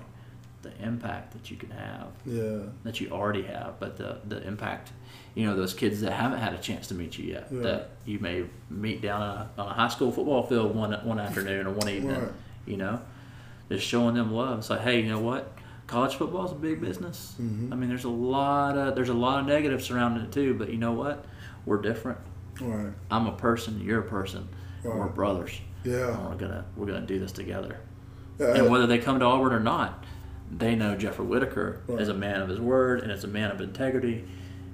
the 0.62 0.70
impact 0.82 1.32
that 1.32 1.50
you 1.50 1.56
can 1.56 1.70
have, 1.70 2.08
yeah, 2.26 2.58
that 2.82 3.00
you 3.00 3.08
already 3.10 3.42
have, 3.44 3.78
but 3.80 3.96
the, 3.96 4.18
the 4.26 4.46
impact, 4.46 4.92
you 5.34 5.46
know, 5.46 5.54
those 5.56 5.72
kids 5.72 6.00
that 6.00 6.12
haven't 6.12 6.38
had 6.40 6.52
a 6.52 6.58
chance 6.58 6.88
to 6.88 6.94
meet 6.94 7.16
you 7.16 7.32
yet, 7.32 7.48
Yeah. 7.50 7.60
that 7.62 7.90
you 8.04 8.18
may 8.18 8.44
meet 8.68 9.00
down 9.00 9.22
a, 9.22 9.50
on 9.56 9.68
a 9.68 9.72
high 9.72 9.88
school 9.88 10.10
football 10.12 10.42
field 10.42 10.74
one, 10.74 10.92
one 11.04 11.18
afternoon 11.20 11.66
or 11.66 11.70
one 11.72 11.88
evening, 11.88 12.20
Right. 12.20 12.32
you 12.66 12.76
know, 12.76 13.00
just 13.70 13.86
showing 13.86 14.14
them 14.16 14.32
love. 14.32 14.58
It's 14.58 14.68
like, 14.70 14.80
hey, 14.80 15.00
you 15.00 15.08
know 15.08 15.20
what? 15.20 15.52
College 15.86 16.16
football 16.16 16.44
is 16.44 16.52
a 16.52 16.56
big 16.56 16.80
business. 16.82 17.34
Mhm. 17.40 17.72
I 17.72 17.76
mean, 17.76 17.88
there's 17.88 18.04
a 18.04 18.10
lot 18.10 18.76
of 18.76 18.94
there's 18.94 19.08
a 19.08 19.14
lot 19.14 19.40
of 19.40 19.46
negatives 19.46 19.84
surrounding 19.86 20.22
it 20.24 20.32
too. 20.32 20.52
But 20.52 20.68
you 20.68 20.76
know 20.76 20.92
what? 20.92 21.24
We're 21.64 21.80
different. 21.80 22.18
Right, 22.60 22.92
I'm 23.10 23.26
a 23.26 23.32
person. 23.32 23.80
You're 23.80 24.00
a 24.00 24.08
person. 24.08 24.48
We're 24.84 25.06
brothers. 25.08 25.60
yeah. 25.84 26.08
And 26.16 26.28
we're 26.28 26.36
gonna 26.36 26.64
we're 26.76 26.86
gonna 26.86 27.06
do 27.06 27.18
this 27.18 27.32
together. 27.32 27.78
yeah 28.38 28.54
And 28.54 28.70
whether 28.70 28.86
they 28.86 28.98
come 28.98 29.18
to 29.18 29.24
Auburn 29.24 29.52
or 29.52 29.60
not, 29.60 30.04
they 30.50 30.74
know 30.76 30.96
Jeffrey 30.96 31.26
Whitaker 31.26 31.80
Right. 31.86 32.00
as 32.00 32.08
a 32.08 32.14
man 32.14 32.40
of 32.40 32.48
his 32.48 32.58
word 32.60 33.00
and 33.02 33.10
as 33.12 33.24
a 33.24 33.28
man 33.28 33.50
of 33.50 33.60
integrity, 33.60 34.24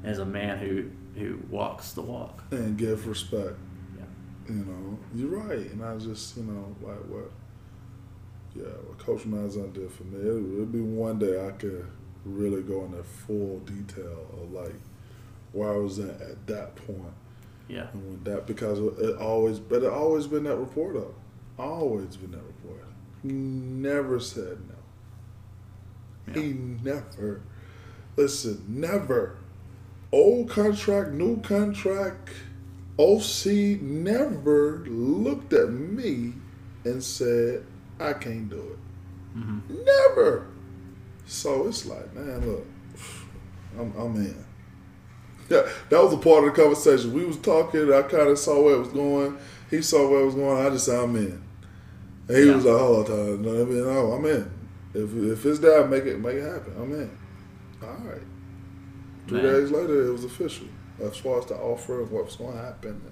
and 0.03 0.11
as 0.13 0.19
a 0.19 0.25
man 0.27 0.59
who 0.59 0.91
who 1.19 1.39
walks 1.51 1.93
the 1.93 2.03
walk. 2.03 2.43
and 2.51 2.77
give 2.77 3.07
respect. 3.07 3.57
Yeah. 3.97 4.55
You 4.55 4.65
know, 4.65 4.99
you're 5.15 5.29
right, 5.41 5.71
and 5.73 5.83
I 5.85 5.97
just, 5.97 6.37
you 6.37 6.43
know, 6.43 6.75
like 6.83 6.99
what, 7.09 7.31
yeah, 8.55 8.65
what 8.87 8.99
Coach 8.99 9.23
Malzahn 9.25 9.73
did 9.73 9.91
for 9.91 10.05
me. 10.05 10.19
It 10.29 10.33
would 10.59 10.73
be 10.73 10.81
one 10.81 11.19
day 11.19 11.45
I 11.47 11.53
could 11.53 11.87
really 12.25 12.63
go 12.63 12.85
into 12.85 13.03
full 13.03 13.61
detail 13.61 14.27
of 14.41 14.53
like 14.53 14.75
where 15.53 15.73
I 15.73 15.77
was 15.77 15.99
at 15.99 16.21
at 16.21 16.47
that 16.49 16.75
point, 16.77 17.15
Yeah. 17.69 17.87
and 17.93 18.05
when 18.05 18.25
that 18.25 18.47
because 18.47 18.79
it 18.79 19.17
always, 19.17 19.59
but 19.59 19.83
it 19.83 19.91
always 19.91 20.27
been 20.27 20.45
that 20.45 20.57
report 20.57 20.95
reporter, 20.95 21.13
always 21.59 22.17
been 22.17 22.33
that 22.33 22.43
reporter. 22.43 22.85
He 23.23 23.29
never 23.33 24.21
said 24.21 24.59
no. 24.69 26.35
Yeah. 26.35 26.43
He 26.43 26.53
never, 26.53 27.43
listen, 28.17 28.65
never. 28.69 29.39
Old 30.13 30.49
contract, 30.49 31.11
new 31.11 31.41
contract, 31.41 32.31
OC 32.99 33.47
never 33.81 34.85
looked 34.87 35.53
at 35.53 35.71
me 35.71 36.35
and 36.85 37.03
said, 37.03 37.67
I 37.99 38.13
can't 38.13 38.49
do 38.49 38.59
it. 38.59 38.79
hmm 39.39 39.59
Never. 39.85 40.47
So 41.27 41.67
it's 41.67 41.87
like, 41.87 42.15
man, 42.15 42.47
look, 42.47 42.67
I'm, 43.79 43.93
I'm 43.99 44.17
in. 44.17 44.45
Yeah, 45.49 45.69
that 45.91 46.03
was 46.03 46.13
a 46.13 46.17
part 46.17 46.45
of 46.45 46.55
the 46.55 46.63
conversation. 46.63 47.13
We 47.13 47.25
was 47.25 47.37
talking. 47.39 47.93
I 47.93 48.03
kind 48.03 48.29
of 48.29 48.39
saw 48.39 48.63
where 48.63 48.75
it 48.77 48.79
was 48.79 48.89
going. 48.89 49.37
He 49.71 49.83
saw 49.83 50.09
where 50.11 50.21
it 50.21 50.27
was 50.27 50.35
going. 50.35 50.67
I 50.67 50.71
just 50.71 50.87
said, 50.87 50.99
I'm 51.03 51.15
in. 51.17 51.43
And 52.29 52.37
he 52.37 52.47
Yeah. 52.49 52.57
was 52.57 52.65
like, 52.65 52.79
hold 52.79 53.11
on. 53.11 53.43
No, 53.43 53.51
I 53.63 53.65
mean, 53.65 53.85
no, 53.85 54.13
I'm 54.13 54.25
in. 54.25 54.51
If 54.95 55.15
if 55.15 55.45
it's 55.47 55.59
there, 55.59 55.87
make 55.87 56.05
it 56.05 56.19
make 56.21 56.37
it 56.37 56.43
happen. 56.45 56.73
I'm 56.79 56.93
in. 56.93 57.11
All 57.83 57.89
right. 58.09 58.23
Two 59.27 59.35
Man. 59.35 59.43
days 59.43 59.71
later, 59.71 60.09
it 60.09 60.13
was 60.13 60.25
official 60.25 60.67
as 61.03 61.17
far 61.17 61.39
as 61.41 61.47
the 61.47 61.57
offer 61.57 62.01
of 62.01 62.13
what's 62.13 62.37
going 62.37 62.53
to 62.53 62.63
happen. 62.63 63.03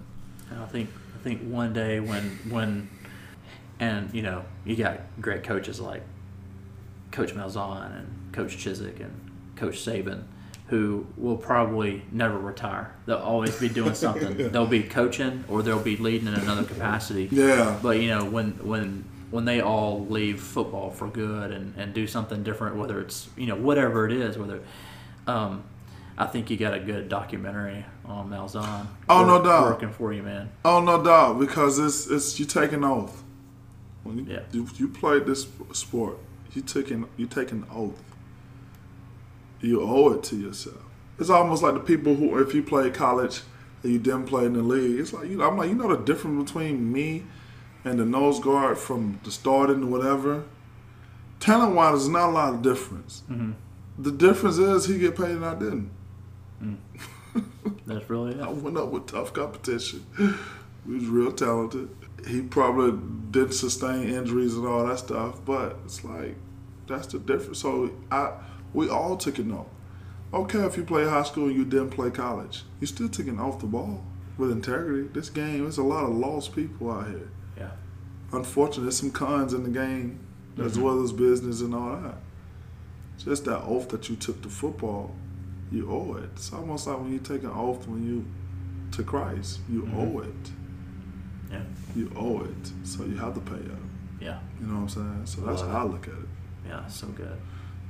And 0.50 0.60
I 0.60 0.66
think 0.66 0.88
I 1.14 1.22
think 1.22 1.42
one 1.42 1.72
day 1.72 2.00
when 2.00 2.38
when 2.48 2.88
and 3.80 4.12
you 4.14 4.22
know 4.22 4.44
you 4.64 4.76
got 4.76 5.00
great 5.20 5.42
coaches 5.42 5.80
like 5.80 6.02
Coach 7.10 7.34
Malzahn 7.34 7.98
and 7.98 8.32
Coach 8.32 8.56
Chizik 8.56 9.00
and 9.00 9.12
Coach 9.56 9.78
Saban 9.84 10.24
who 10.73 11.07
will 11.19 11.37
probably 11.37 12.00
never 12.12 12.38
retire. 12.38 12.95
They'll 13.05 13.19
always 13.19 13.55
be 13.61 13.69
doing 13.69 13.93
something. 13.93 14.50
They'll 14.52 14.67
be 14.67 14.83
coaching 14.83 15.45
or 15.47 15.62
they'll 15.62 15.79
be 15.79 15.99
leading 15.99 16.29
in 16.29 16.33
another 16.35 16.64
capacity. 16.64 17.29
Yeah. 17.31 17.79
But 17.83 18.00
you 18.00 18.09
know 18.09 18.25
when 18.25 18.52
when 18.67 19.05
when 19.31 19.45
they 19.45 19.61
all 19.61 20.07
leave 20.07 20.41
football 20.41 20.91
for 20.91 21.09
good 21.09 21.50
and, 21.50 21.75
and 21.76 21.93
do 21.93 22.07
something 22.07 22.43
different, 22.43 22.76
whether 22.76 23.02
it's 23.02 23.29
you 23.37 23.45
know 23.45 23.55
whatever 23.55 24.07
it 24.07 24.12
is, 24.12 24.38
whether 24.38 24.61
um, 25.26 25.62
I 26.17 26.25
think 26.25 26.49
you 26.49 26.57
got 26.57 26.73
a 26.73 26.81
good 26.81 27.11
documentary 27.11 27.85
on 28.07 28.31
Malzahn. 28.31 28.87
Oh, 29.11 29.26
no 29.26 29.45
doubt. 29.45 29.67
working 29.67 29.93
for 29.93 30.11
you, 30.14 30.23
man. 30.23 30.49
Oh 30.64 30.81
no 30.81 31.05
doubt, 31.05 31.38
because 31.38 31.79
it's 31.79 32.07
it's 32.07 32.41
you 32.41 32.47
take 32.47 32.73
an 32.73 32.83
oath. 32.83 33.23
When 34.05 34.17
you, 34.17 34.25
Yeah. 34.25 34.41
you, 34.52 34.67
you 34.79 34.88
played 34.88 35.26
this 35.26 35.47
sport, 35.75 36.17
you 36.55 36.62
took 36.62 36.91
an 36.91 37.05
you 37.19 37.26
take 37.26 37.52
an 37.52 37.67
oath. 37.71 38.02
You 39.62 39.81
owe 39.81 40.12
it 40.12 40.23
to 40.25 40.37
yourself. 40.37 40.83
It's 41.19 41.31
almost 41.31 41.62
like 41.62 41.75
the 41.75 41.81
people 41.81 42.14
who, 42.14 42.38
if 42.40 42.54
you 42.54 42.62
played 42.62 42.95
college 42.95 43.42
and 43.83 43.92
you 43.92 43.99
didn't 43.99 44.26
play 44.26 44.45
in 44.45 44.54
the 44.54 44.62
league, 44.62 44.99
it's 44.99 45.12
like 45.12 45.28
you 45.28 45.38
know, 45.38 45.49
I'm 45.49 45.57
like 45.57 45.69
you 45.69 45.75
know 45.75 45.88
the 45.88 46.02
difference 46.02 46.50
between 46.50 46.92
me 46.92 47.25
and 47.85 47.99
the 47.99 48.04
nose 48.04 48.40
guard 48.40 48.78
from 48.78 49.21
the 49.25 49.31
starting 49.31 49.81
to 49.81 49.87
whatever. 49.87 50.45
Talent 51.40 51.75
wise, 51.75 51.92
there's 51.92 52.09
not 52.09 52.28
a 52.28 52.33
lot 52.33 52.54
of 52.54 52.62
difference. 52.62 53.23
Mm-hmm. 53.31 53.52
The 53.99 54.12
difference 54.12 54.59
is 54.59 54.87
he 54.87 54.99
get 54.99 55.16
paid 55.16 55.31
and 55.31 55.45
I 55.45 55.54
didn't. 55.54 55.90
That's 57.87 58.09
really 58.09 58.40
I 58.40 58.49
went 58.49 58.76
up 58.76 58.88
with 58.88 59.07
tough 59.07 59.33
competition. 59.33 60.07
He 60.87 60.92
was 60.92 61.07
real 61.07 61.33
talented. 61.33 61.88
He 62.26 62.42
probably 62.42 62.99
didn't 63.31 63.54
sustain 63.54 64.09
injuries 64.09 64.54
and 64.54 64.66
all 64.66 64.87
that 64.87 64.99
stuff, 64.99 65.45
but 65.45 65.76
it's 65.85 66.04
like 66.04 66.37
that's 66.87 67.09
the 67.09 67.19
difference. 67.19 67.59
So 67.59 67.90
I, 68.11 68.33
we 68.73 68.88
all 68.88 69.17
took 69.17 69.38
an 69.38 69.52
oath. 69.52 69.67
Okay, 70.35 70.61
if 70.64 70.76
you 70.76 70.85
play 70.85 71.05
high 71.05 71.23
school 71.25 71.47
and 71.49 71.55
you 71.57 71.64
didn't 71.64 71.91
play 71.91 72.11
college, 72.11 72.64
you 72.81 72.87
still 72.87 73.09
took 73.09 73.26
an 73.26 73.38
oath 73.38 73.59
the 73.61 73.67
ball 73.67 74.02
with 74.38 74.50
integrity. 74.50 75.09
This 75.12 75.29
game, 75.29 75.62
there's 75.62 75.79
a 75.79 75.83
lot 75.83 76.05
of 76.05 76.11
lost 76.14 76.55
people 76.55 76.91
out 76.91 77.09
here. 77.09 77.29
Yeah. 77.57 77.71
Unfortunately, 78.33 78.85
there's 78.85 78.97
some 78.99 79.11
cons 79.11 79.52
in 79.52 79.62
the 79.62 79.71
game 79.71 80.19
as 80.59 80.79
Mhm. 80.79 80.83
well 80.83 81.02
as 81.02 81.12
business 81.12 81.61
and 81.61 81.75
all 81.75 81.97
that. 82.00 82.17
Just 83.19 83.45
that 83.45 83.62
oath 83.64 83.91
that 83.91 84.09
you 84.09 84.17
took 84.17 84.41
to 84.43 84.49
football, 84.49 85.14
you 85.71 85.88
owe 85.91 86.14
it. 86.14 86.31
It's 86.35 86.52
almost 86.52 86.87
like 86.87 86.99
when 86.99 87.12
you 87.12 87.19
take 87.19 87.43
an 87.43 87.50
oath 87.50 87.87
when 87.87 88.02
you 88.07 88.25
to 88.93 89.02
Christ, 89.02 89.61
you 89.71 89.83
Mhm. 89.83 89.95
owe 89.97 90.19
it. 90.21 90.50
Yeah. 91.50 91.62
You 91.95 92.11
owe 92.17 92.41
it. 92.41 92.73
So 92.85 93.05
you 93.05 93.17
have 93.17 93.35
to 93.35 93.41
pay 93.41 93.57
up. 93.71 93.79
Yeah. 94.21 94.38
You 94.61 94.67
know 94.67 94.75
what 94.76 94.81
I'm 94.83 94.88
saying? 94.88 95.21
So 95.26 95.43
that's 95.43 95.61
how 95.62 95.69
I 95.81 95.85
look 95.85 96.09
at 96.09 96.14
it. 96.14 96.29
Yeah. 96.67 96.87
So 96.87 97.09
good. 97.09 97.37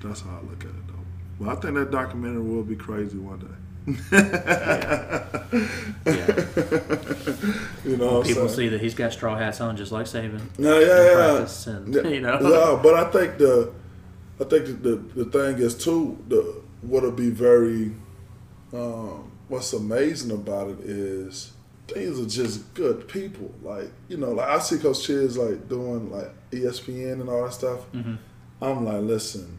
That's 0.03 0.21
how 0.23 0.31
I 0.31 0.41
look 0.51 0.61
at 0.65 0.71
it 0.71 0.87
though. 0.89 0.95
But 1.41 1.49
I 1.57 1.61
think 1.61 1.75
that 1.75 1.91
documentary 1.91 2.43
will 2.43 2.63
be 2.65 2.77
crazy 2.77 3.19
one 3.19 3.39
day. 3.39 3.47
you 7.85 7.97
know 7.97 8.19
what 8.19 8.27
People 8.27 8.49
saying? 8.49 8.49
see 8.49 8.69
that 8.69 8.81
he's 8.81 8.95
got 8.95 9.13
straw 9.13 9.37
hats 9.37 9.61
on 9.61 9.77
just 9.77 9.93
like 9.93 10.07
Saban. 10.07 10.41
Yeah, 10.59 10.79
yeah, 10.79 11.05
yeah. 11.05 11.15
practice 11.15 11.67
and, 11.67 11.95
Yeah, 11.95 12.03
you 12.09 12.21
know. 12.21 12.39
yeah, 12.41 12.81
but 12.83 12.95
I 12.95 13.05
think 13.11 13.39
the, 13.39 13.73
I 14.41 14.45
think 14.45 14.67
the 14.67 14.73
the, 14.73 15.25
the 15.25 15.31
thing 15.31 15.59
is 15.59 15.75
too 15.77 16.17
the 16.29 16.61
what'll 16.83 17.11
be 17.13 17.31
very, 17.31 17.93
um, 18.73 19.31
what's 19.49 19.73
amazing 19.73 20.31
about 20.33 20.69
it 20.71 20.81
is 20.81 21.53
these 21.95 22.19
are 22.21 22.27
just 22.27 22.73
good 22.75 23.09
people. 23.09 23.53
Like 23.63 23.91
you 24.09 24.17
know, 24.17 24.31
like 24.33 24.49
I 24.49 24.59
see 24.61 24.79
Coach 24.79 25.03
Chiz 25.05 25.37
like 25.37 25.69
doing 25.69 26.11
like 26.11 26.31
ESPN 26.51 27.21
and 27.21 27.29
all 27.29 27.45
that 27.45 27.53
stuff. 27.53 27.81
Mhm. 27.93 28.19
I'm 28.61 28.85
like, 28.85 29.03
listen, 29.03 29.59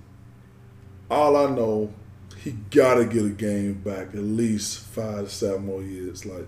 all 1.14 1.36
I 1.38 1.50
know, 1.50 1.94
he 2.38 2.52
got 2.72 2.96
to 2.96 3.06
get 3.06 3.24
a 3.26 3.30
game 3.30 3.74
back 3.76 4.10
at 4.10 4.16
least 4.16 4.80
five 4.80 5.26
to 5.26 5.30
seven 5.30 5.66
more 5.66 5.82
years. 5.82 6.26
Like 6.26 6.48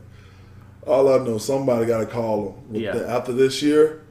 all 0.86 1.07
I 1.13 1.24
know, 1.24 1.38
somebody 1.38 1.86
got 1.86 2.00
to 2.00 2.05
call 2.05 2.51
him. 2.69 2.75
Yeah. 2.81 2.91
the- 2.93 3.10
after 3.10 3.31
this 3.34 3.62
year, 3.62 4.01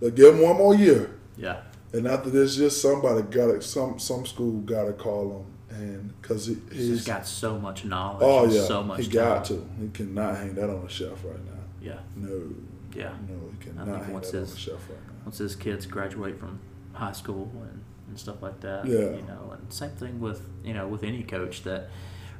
they 0.00 0.10
give 0.10 0.34
him 0.34 0.42
one 0.42 0.56
more 0.56 0.74
year. 0.74 1.10
Yeah. 1.36 1.62
And 1.92 2.06
after 2.06 2.30
this, 2.30 2.56
just 2.56 2.80
somebody 2.80 3.22
got 3.22 3.46
to 3.48 3.60
some 3.62 3.98
some 3.98 4.24
school 4.24 4.60
got 4.62 4.84
to 4.84 4.92
call 4.94 5.44
him, 5.70 5.76
and 5.78 6.22
because 6.22 6.46
he, 6.46 6.56
He's 6.70 6.88
he's 6.88 7.04
got 7.04 7.26
so 7.26 7.58
much 7.58 7.84
knowledge. 7.84 8.22
oh 8.22 8.46
yeah, 8.50 8.62
so 8.66 8.82
much 8.82 9.00
he 9.04 9.08
got 9.10 9.44
talent. 9.44 9.76
to. 9.78 9.82
He 9.82 9.88
cannot 9.90 10.36
hang 10.38 10.54
that 10.54 10.70
on 10.70 10.84
the 10.84 10.88
shelf 10.88 11.22
right 11.24 11.44
now. 11.44 11.52
Yeah. 11.82 11.98
No, 12.16 12.48
Yeah. 12.96 13.12
no, 13.28 13.34
he 13.58 13.64
cannot 13.66 13.88
hang 14.04 14.12
once 14.14 14.30
that 14.30 14.38
on 14.38 14.44
his- 14.44 14.52
the 14.54 14.58
shelf 14.60 14.88
right 14.88 14.98
now. 15.06 15.12
once 15.26 15.36
his 15.38 15.54
kids 15.54 15.84
graduate 15.84 16.38
from 16.38 16.60
high 16.94 17.12
school 17.12 17.50
and, 17.60 17.82
and 18.12 18.20
stuff 18.20 18.42
like 18.42 18.60
that. 18.60 18.86
Yeah. 18.86 18.98
You 19.16 19.24
know, 19.26 19.56
and 19.58 19.72
same 19.72 19.90
thing 19.90 20.20
with 20.20 20.40
you 20.62 20.74
know 20.74 20.86
with 20.86 21.02
any 21.02 21.22
coach 21.22 21.62
that 21.64 21.88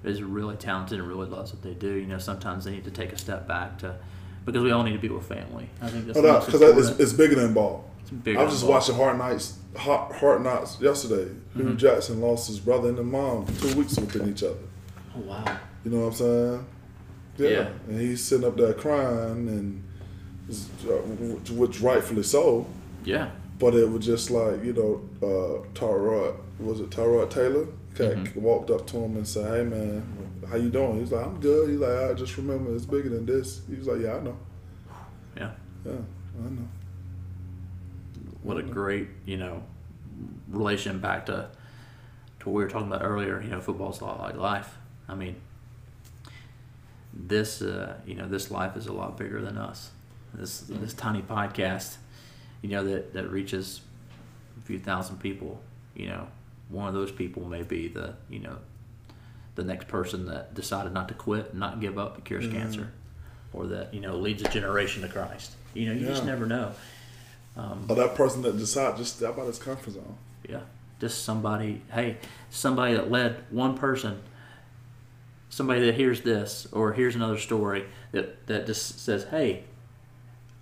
is 0.05 0.23
really 0.23 0.57
talented 0.57 0.99
and 0.99 1.09
really 1.09 1.27
loves 1.29 1.53
what 1.53 1.63
they 1.63 1.75
do. 1.75 1.93
You 1.95 2.07
know, 2.07 2.19
sometimes 2.19 2.65
they 2.65 2.73
need 2.73 2.85
to 2.85 2.91
take 2.91 3.13
a 3.13 3.19
step 3.19 3.49
back 3.49 3.79
to 3.79 3.97
because 4.45 4.63
we 4.63 4.71
all 4.71 4.83
need 4.83 4.93
to 4.93 4.99
be 4.99 5.09
with 5.09 5.27
family. 5.27 5.69
I 5.81 5.89
think 5.89 6.07
that's 6.07 6.19
no, 6.19 6.41
because 6.41 6.61
it's, 6.91 7.01
it's 7.01 7.13
bigger 7.13 7.37
than 7.37 7.55
ball. 7.55 7.89
It's 8.03 8.11
bigger 8.11 8.39
I 8.41 8.45
was 8.45 8.53
just 8.55 8.65
ball. 8.65 8.73
watching 8.73 8.97
Hard 8.97 9.17
Knocks, 9.19 9.59
Hard, 9.77 10.15
Hard 10.17 10.43
Knocks 10.43 10.79
yesterday. 10.81 11.31
Hue 11.55 11.63
Mm-hmm. 11.65 11.77
Jackson 11.77 12.21
lost 12.21 12.49
his 12.49 12.59
brother 12.61 12.89
and 12.91 12.99
his 12.99 13.07
mom 13.07 13.47
two 13.61 13.75
weeks 13.77 13.99
within 13.99 14.29
each 14.31 14.43
other. 14.43 14.57
Oh 15.17 15.21
wow. 15.21 15.59
You 15.85 15.91
know 15.91 16.01
what 16.01 16.07
I'm 16.09 16.13
saying? 16.15 16.67
Yeah. 17.39 17.49
Yeah. 17.49 17.69
And 17.89 18.01
he's 18.01 18.23
sitting 18.25 18.47
up 18.47 18.57
there 18.57 18.75
crying, 18.75 19.49
and 19.49 19.85
uh, 20.87 21.53
which 21.55 21.81
rightfully 21.81 22.23
so. 22.23 22.67
Yeah. 23.05 23.31
But 23.63 23.75
it 23.75 23.89
was 23.89 24.05
just 24.05 24.31
like 24.31 24.65
you 24.65 24.73
know, 24.73 24.93
uh, 25.23 25.63
Tyrod 25.79 26.35
was 26.59 26.81
it 26.81 26.91
Tyrod 26.91 27.31
Taylor? 27.31 27.67
Okay, 27.95 28.15
Mm-hmm. 28.21 28.41
walked 28.43 28.71
up 28.71 28.87
to 28.89 28.97
him 28.97 29.17
and 29.17 29.27
said, 29.35 29.47
"Hey 29.55 29.65
man, 29.65 30.03
how 30.49 30.57
you 30.57 30.71
doing?" 30.71 30.99
He's 30.99 31.13
like, 31.13 31.25
"I'm 31.27 31.39
good." 31.41 31.71
He's 31.71 31.79
like, 31.79 32.11
"I 32.11 32.15
just 32.15 32.37
remember 32.39 32.75
it's 32.75 32.87
bigger 32.87 33.11
than 33.11 33.25
this." 33.27 33.61
He 33.69 33.77
was 33.77 33.87
like, 33.87 34.01
"Yeah, 34.01 34.17
I 34.17 34.21
know. 34.21 34.37
Yeah. 35.37 35.51
Yeah, 35.87 35.93
I 36.47 36.49
know." 36.51 36.69
What 38.43 38.57
a 38.57 38.63
great 38.63 39.09
you 39.27 39.37
know 39.37 39.63
relation 40.49 40.99
back 40.99 41.27
to 41.27 41.49
to 42.41 42.49
what 42.49 42.55
we 42.57 42.65
were 42.65 42.71
talking 42.71 42.89
about 42.89 43.03
earlier. 43.05 43.41
You 43.43 43.51
know, 43.51 43.61
football's 43.61 44.01
a 44.01 44.05
lot 44.07 44.19
like 44.19 44.37
life. 44.37 44.71
I 45.09 45.15
mean, 45.15 45.37
this 47.13 47.63
uh, 47.63 47.95
you 48.07 48.15
know 48.15 48.27
this 48.29 48.51
life 48.51 48.77
is 48.77 48.87
a 48.87 48.93
lot 48.93 49.17
bigger 49.19 49.41
than 49.41 49.57
us. 49.59 49.91
This 50.35 50.61
this 50.61 50.95
tiny 50.95 51.23
podcast, 51.23 51.99
you 52.63 52.69
know 52.71 52.85
that 52.85 53.13
that 53.13 53.29
reaches 53.31 53.81
a 54.59 54.61
few 54.63 54.79
thousand 54.79 55.19
people. 55.21 55.61
You 55.95 56.07
know, 56.07 56.29
one 56.71 56.89
of 56.89 56.95
those 56.95 57.13
people 57.13 57.45
may 57.45 57.63
be 57.63 57.89
the 57.89 58.15
you 58.31 58.39
know 58.39 58.57
the 59.55 59.65
next 59.65 59.89
person 59.89 60.25
that 60.27 60.55
decided 60.55 60.93
not 60.95 61.09
to 61.09 61.15
quit 61.15 61.55
not 61.55 61.81
give 61.81 61.99
up 61.99 62.15
that 62.17 62.25
cures 62.25 62.47
cancer, 62.49 62.91
or 63.53 63.67
that 63.67 63.93
you 63.93 64.01
know 64.01 64.17
leads 64.17 64.43
a 64.43 64.49
generation 64.49 65.03
to 65.03 65.09
Christ. 65.09 65.53
You 65.75 65.87
know, 65.87 65.93
you 65.93 66.07
just 66.07 66.25
never 66.25 66.47
know. 66.47 66.73
Um, 67.57 67.85
Or 67.89 67.97
that 67.97 68.15
person 68.15 68.41
that 68.43 68.57
decided 68.57 68.97
just 68.97 69.17
step 69.17 69.35
out 69.35 69.41
of 69.41 69.47
his 69.49 69.59
comfort 69.59 69.93
zone. 69.93 70.17
yeah, 70.49 70.61
just 71.01 71.23
somebody. 71.25 71.83
Hey, 71.93 72.17
somebody 72.51 72.95
that 72.95 73.11
led 73.11 73.37
one 73.51 73.77
person. 73.77 74.23
Somebody 75.51 75.85
that 75.85 75.97
hears 75.97 76.23
this 76.23 76.67
or 76.73 76.95
hears 76.95 77.15
another 77.15 77.37
story 77.37 77.85
that 78.13 78.47
that 78.47 78.65
just 78.67 79.01
says, 79.01 79.25
"Hey, 79.25 79.65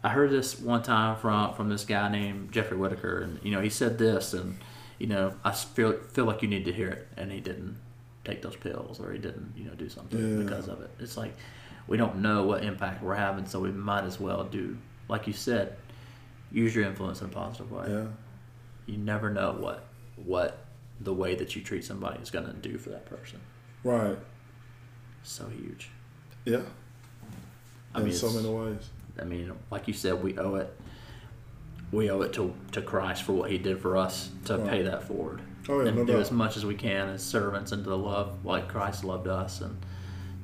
I 0.03 0.09
heard 0.11 0.31
this 0.31 0.59
one 0.59 0.83
time 0.83 1.17
from 1.17 1.55
from 1.55 1.69
this 1.69 1.85
guy 1.85 2.09
named 2.11 2.53
Jeffrey 2.53 2.77
Whitaker, 2.77 3.21
and 3.21 3.39
you 3.43 3.51
know 3.51 3.61
he 3.61 3.69
said 3.71 3.99
this, 3.99 4.33
and 4.35 4.59
you 4.99 5.07
know 5.07 5.35
I 5.45 5.53
feel 5.53 5.93
feel 6.13 6.25
like 6.25 6.43
you 6.43 6.49
need 6.49 6.65
to 6.67 6.73
hear 6.73 6.89
it," 6.89 7.09
and 7.17 7.31
he 7.31 7.41
didn't 7.41 7.77
take 8.25 8.43
those 8.43 8.57
pills 8.57 9.01
or 9.01 9.13
he 9.13 9.19
didn't 9.19 9.53
you 9.57 9.65
know 9.65 9.75
do 9.75 9.89
something 9.89 10.19
Yeah. 10.39 10.45
because 10.45 10.69
of 10.69 10.81
it. 10.81 10.91
It's 10.99 11.17
like 11.17 11.35
we 11.87 11.97
don't 11.97 12.17
know 12.21 12.45
what 12.45 12.63
impact 12.65 13.03
we're 13.03 13.15
having, 13.15 13.47
so 13.47 13.61
we 13.61 13.71
might 13.73 14.05
as 14.05 14.21
well 14.21 14.45
do, 14.45 14.77
like 15.09 15.27
you 15.27 15.33
said, 15.33 15.77
use 16.53 16.75
your 16.75 16.85
influence 16.85 17.21
in 17.21 17.27
a 17.27 17.31
positive 17.31 17.71
way 17.73 17.87
Yeah. 17.89 18.07
you 18.87 18.97
never 18.99 19.31
know 19.31 19.53
what 19.53 19.87
what 20.17 20.65
the 21.01 21.13
way 21.15 21.35
that 21.35 21.57
you 21.57 21.63
treat 21.63 21.83
somebody 21.85 22.21
is 22.23 22.31
going 22.31 22.45
to 22.47 22.53
do 22.53 22.77
for 22.77 22.91
that 22.91 23.07
person. 23.07 23.41
Right. 23.83 24.19
So 25.23 25.49
huge. 25.49 25.91
Yeah. 26.45 26.61
I 27.95 27.99
In 28.01 28.05
mean, 28.05 28.13
so 28.15 28.31
many 28.31 28.49
ways. 28.49 28.91
I 29.21 29.25
mean, 29.25 29.53
like 29.71 29.89
you 29.89 29.95
said, 29.95 30.23
we 30.23 30.37
owe 30.39 30.57
it. 30.57 30.75
We 31.93 32.11
owe 32.11 32.21
it 32.23 32.33
to 32.35 32.55
to 32.73 32.83
Christ 32.83 33.23
for 33.25 33.33
what 33.33 33.51
He 33.51 33.59
did 33.59 33.81
for 33.81 33.97
us 33.97 34.31
to 34.45 34.59
Right. 34.59 34.71
pay 34.71 34.83
that 34.83 35.05
forward 35.05 35.41
Oh 35.69 35.81
yeah, 35.81 35.89
and 35.89 35.97
no 35.99 36.05
do 36.05 36.13
doubt. 36.13 36.23
as 36.23 36.31
much 36.31 36.57
as 36.57 36.65
we 36.65 36.75
can 36.75 37.09
as 37.09 37.23
servants 37.23 37.73
into 37.73 37.89
the 37.91 37.99
love 37.99 38.45
like 38.45 38.69
Christ 38.69 39.03
loved 39.05 39.27
us 39.27 39.61
and 39.61 39.77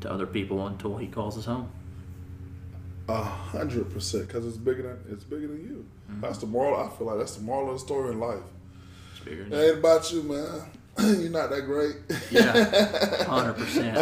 to 0.01 0.11
other 0.11 0.27
people 0.27 0.67
until 0.67 0.97
He 0.97 1.07
calls 1.07 1.39
us 1.39 1.45
home. 1.45 1.69
A 3.09 3.23
hundred 3.23 3.93
percent, 3.93 4.27
because 4.27 4.45
it's 4.45 4.57
bigger 4.57 4.83
than 4.83 5.13
it's 5.13 5.23
bigger 5.25 5.47
than 5.47 5.61
you. 5.61 5.87
Mm-hmm. 6.11 6.21
That's 6.23 6.39
the 6.39 6.47
moral. 6.47 6.81
I 6.81 6.89
feel 6.97 7.07
like 7.07 7.19
that's 7.19 7.37
the 7.37 7.43
moral 7.43 7.69
of 7.69 7.75
the 7.77 7.79
story 7.79 8.11
in 8.11 8.19
life. 8.19 8.41
It's 9.13 9.25
bigger 9.25 9.43
It 9.43 9.51
than 9.51 9.61
ain't 9.61 9.79
about 9.79 10.13
you, 10.13 10.23
man. 10.25 10.63
You're 11.23 11.31
not 11.31 11.51
that 11.51 11.63
great. 11.67 11.95
Yeah, 12.33 13.25
hundred 13.25 13.55
percent. 13.55 13.97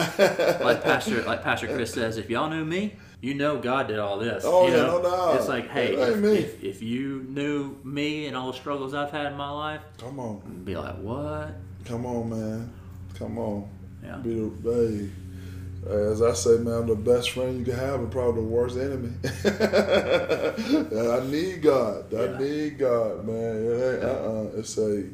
Like 0.63 0.83
Pastor, 0.83 1.23
like 1.25 1.43
Pastor 1.43 1.67
Chris 1.67 1.93
says, 1.93 2.17
if 2.17 2.31
y'all 2.31 2.49
knew 2.49 2.65
me, 2.65 2.95
you 3.25 3.35
know 3.35 3.59
God 3.59 3.89
did 3.89 3.99
all 3.99 4.19
this. 4.19 4.45
Oh, 4.47 4.67
you 4.67 4.73
yeah, 4.75 4.83
know? 4.83 5.01
no 5.03 5.11
doubt. 5.11 5.37
It's 5.37 5.49
like, 5.49 5.71
hey, 5.71 5.95
if, 5.95 6.23
if, 6.25 6.63
if 6.63 6.83
you 6.83 7.25
knew 7.29 7.77
me 7.83 8.27
and 8.27 8.37
all 8.37 8.53
the 8.53 8.59
struggles 8.59 8.93
I've 8.95 9.11
had 9.11 9.27
in 9.33 9.37
my 9.39 9.51
life, 9.51 9.81
Come 9.99 10.19
on, 10.21 10.63
be 10.65 10.77
like, 10.77 10.97
what? 10.99 11.55
come 11.85 12.05
on, 12.07 12.29
man. 12.31 12.73
Come 13.19 13.39
on. 13.39 13.69
Yeah, 14.03 14.17
Be 14.17 14.35
the 14.35 14.51
hey. 14.63 15.11
As 15.91 16.23
I 16.23 16.33
say, 16.33 16.57
man, 16.59 16.75
I'm 16.75 16.87
the 16.87 16.95
best 16.95 17.31
friend 17.33 17.59
you 17.59 17.65
can 17.65 17.75
have 17.75 18.01
and 18.01 18.11
probably 18.11 18.41
the 18.43 18.49
worst 18.49 18.77
enemy. 18.79 19.11
I 19.45 21.27
need 21.27 21.63
God. 21.63 22.13
I 22.15 22.25
Yeah. 22.25 22.39
need 22.39 22.79
God, 22.79 23.27
man. 23.27 23.57
It 23.57 23.95
ain't, 23.95 24.03
uh-uh. 24.05 24.59
It's 24.59 24.79
a, 24.79 25.05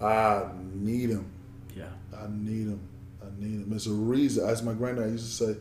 I 0.00 0.48
need 0.74 1.10
Him. 1.10 1.30
yeah, 1.76 1.84
I 2.16 2.26
need 2.28 2.66
him. 2.68 2.80
I 3.22 3.26
need 3.38 3.60
him. 3.62 3.72
It's 3.74 3.86
a 3.86 3.92
reason. 3.92 4.48
As 4.48 4.62
my 4.62 4.72
granddad 4.72 5.10
used 5.12 5.38
to 5.38 5.54
say, 5.54 5.56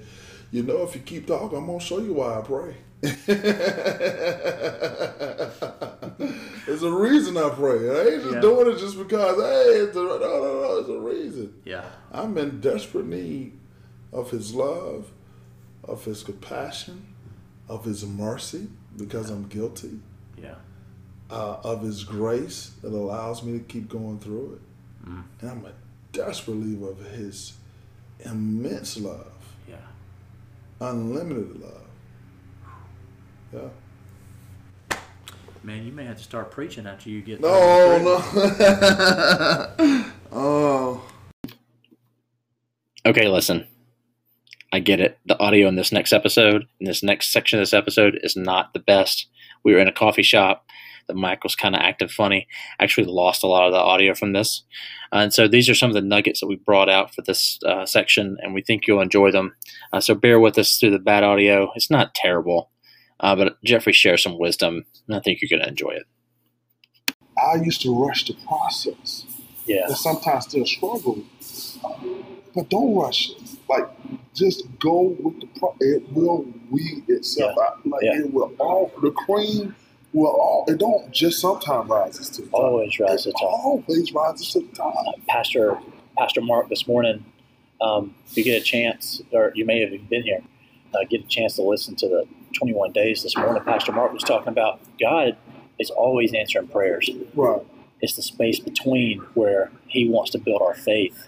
you 0.51 0.63
know, 0.63 0.83
if 0.83 0.95
you 0.95 1.01
keep 1.01 1.27
talking, 1.27 1.57
I'm 1.57 1.65
gonna 1.65 1.79
show 1.79 1.99
you 1.99 2.13
why 2.13 2.37
I 2.39 2.41
pray. 2.41 2.75
There's 6.65 6.83
a 6.83 6.91
reason 6.91 7.35
I 7.37 7.49
pray. 7.49 7.89
I 7.89 8.13
ain't 8.13 8.21
just 8.23 8.35
Yeah. 8.35 8.41
doing 8.41 8.67
it 8.73 8.77
just 8.79 8.97
because. 8.97 9.37
Hey, 9.37 9.79
it's 9.81 9.95
a, 9.95 9.99
no, 9.99 10.17
no, 10.19 10.61
no. 10.61 10.77
It's 10.79 10.89
a 10.89 10.99
reason. 10.99 11.53
yeah, 11.65 11.85
I'm 12.11 12.37
in 12.37 12.59
desperate 12.61 13.05
need 13.07 13.53
of 14.13 14.29
His 14.31 14.53
love, 14.53 15.11
of 15.83 16.05
His 16.05 16.23
compassion, 16.23 17.07
of 17.67 17.85
His 17.85 18.05
mercy 18.05 18.67
because 18.97 19.29
I'm 19.29 19.47
guilty, 19.47 19.99
yeah, 20.37 20.55
uh, 21.29 21.57
of 21.63 21.81
His 21.83 22.03
grace 22.03 22.71
that 22.81 22.91
allows 22.93 23.43
me 23.43 23.57
to 23.57 23.63
keep 23.63 23.89
going 23.89 24.19
through 24.19 24.59
it. 24.59 25.09
Mm. 25.09 25.23
And 25.41 25.49
I'm 25.49 25.65
a 25.65 25.71
desperate 26.11 26.55
believer 26.55 26.89
of 26.91 26.99
His 27.11 27.53
immense 28.19 28.97
love, 28.97 29.33
yeah. 29.67 29.77
Unlimited 30.81 31.61
love. 31.61 31.87
Yeah. 33.53 33.69
Man, 35.63 35.85
you 35.85 35.91
may 35.91 36.05
have 36.05 36.17
to 36.17 36.23
start 36.23 36.49
preaching 36.49 36.87
after 36.87 37.09
you 37.09 37.21
get. 37.21 37.39
No, 37.39 37.99
no. 37.99 38.19
oh. 40.31 41.03
okay, 43.05 43.27
listen. 43.27 43.67
I 44.73 44.79
get 44.79 44.99
it. 44.99 45.19
The 45.25 45.37
audio 45.37 45.67
in 45.67 45.75
this 45.75 45.91
next 45.91 46.13
episode, 46.13 46.65
in 46.79 46.87
this 46.87 47.03
next 47.03 47.31
section 47.31 47.59
of 47.59 47.61
this 47.61 47.73
episode, 47.73 48.19
is 48.23 48.35
not 48.35 48.73
the 48.73 48.79
best. 48.79 49.27
We 49.63 49.73
were 49.73 49.79
in 49.79 49.87
a 49.87 49.93
coffee 49.93 50.23
shop. 50.23 50.65
The 51.11 51.19
mic 51.19 51.43
was 51.43 51.55
kind 51.55 51.75
of 51.75 51.81
acting 51.81 52.07
funny. 52.07 52.47
Actually, 52.79 53.07
lost 53.07 53.43
a 53.43 53.47
lot 53.47 53.65
of 53.67 53.73
the 53.73 53.79
audio 53.79 54.15
from 54.15 54.31
this. 54.31 54.63
and 55.11 55.33
so 55.33 55.45
these 55.45 55.67
are 55.69 55.75
some 55.75 55.89
of 55.89 55.93
the 55.93 56.01
nuggets 56.01 56.39
that 56.39 56.47
we 56.47 56.55
brought 56.55 56.87
out 56.87 57.13
for 57.13 57.21
this 57.21 57.59
uh, 57.65 57.85
section, 57.85 58.37
and 58.41 58.53
we 58.53 58.61
think 58.61 58.87
you'll 58.87 59.01
enjoy 59.01 59.29
them. 59.29 59.53
Uh, 59.91 59.99
so 59.99 60.15
bear 60.15 60.39
with 60.39 60.57
us 60.57 60.77
through 60.77 60.91
the 60.91 60.99
bad 60.99 61.23
audio. 61.23 61.69
It's 61.75 61.91
not 61.91 62.15
terrible, 62.15 62.71
uh, 63.19 63.35
but 63.35 63.61
Jeffrey 63.65 63.91
shares 63.91 64.23
some 64.23 64.39
wisdom, 64.39 64.85
and 65.07 65.17
I 65.17 65.19
think 65.19 65.41
you're 65.41 65.49
going 65.49 65.61
to 65.63 65.67
enjoy 65.69 65.91
it. 65.91 66.03
I 67.37 67.55
used 67.55 67.81
to 67.81 67.93
rush 67.93 68.25
the 68.27 68.35
process 68.47 69.25
Yeah. 69.65 69.87
and 69.87 69.97
sometimes 69.97 70.45
still 70.45 70.65
struggle. 70.65 71.23
But 72.55 72.69
don't 72.69 72.95
rush 72.95 73.29
it. 73.31 73.37
Like, 73.69 73.87
just 74.33 74.63
go 74.79 75.15
with 75.19 75.39
the 75.39 75.47
pro. 75.57 75.75
It 75.79 76.03
will 76.11 76.45
weed 76.69 77.03
itself 77.07 77.57
out. 77.57 77.85
Like, 77.87 78.01
Yeah. 78.03 78.19
it 78.19 78.33
will 78.33 78.51
all, 78.59 78.91
the 79.01 79.11
cream 79.11 79.75
will 80.13 80.27
all, 80.27 80.65
it 80.67 80.77
don't 80.77 81.11
just 81.11 81.39
sometimes 81.39 81.89
rises 81.89 82.29
to 82.31 82.41
the 82.41 82.49
top. 82.49 82.59
Always 82.61 82.99
rises 82.99 83.23
to 83.23 83.29
It 83.29 83.33
the 83.33 83.39
top. 83.39 83.65
always 83.65 84.13
rises 84.13 84.51
to 84.53 84.59
the 84.61 84.75
top. 84.75 84.95
Pastor 85.27 85.77
Pastor 86.17 86.41
Mark 86.41 86.69
this 86.69 86.87
morning. 86.87 87.25
Um, 87.81 88.13
if 88.29 88.37
you 88.37 88.43
get 88.43 88.61
a 88.61 88.65
chance, 88.65 89.21
or 89.31 89.51
you 89.55 89.65
may 89.65 89.79
have 89.81 89.91
even 89.93 90.05
been 90.07 90.23
here, 90.23 90.41
uh, 90.93 90.99
get 91.09 91.23
a 91.23 91.27
chance 91.27 91.55
to 91.55 91.63
listen 91.63 91.95
to 91.97 92.07
the 92.07 92.27
21 92.53 92.91
days 92.91 93.23
this 93.23 93.35
morning, 93.37 93.63
Pastor 93.63 93.91
Mark 93.91 94.13
was 94.13 94.23
talking 94.23 94.49
about 94.49 94.79
God 94.99 95.37
is 95.79 95.89
always 95.89 96.33
answering 96.33 96.67
prayers. 96.67 97.09
Right. 97.33 97.61
It's 98.01 98.15
the 98.15 98.21
space 98.21 98.59
between 98.59 99.19
where 99.33 99.71
He 99.87 100.07
wants 100.09 100.31
to 100.31 100.37
build 100.39 100.61
our 100.61 100.75
faith 100.75 101.27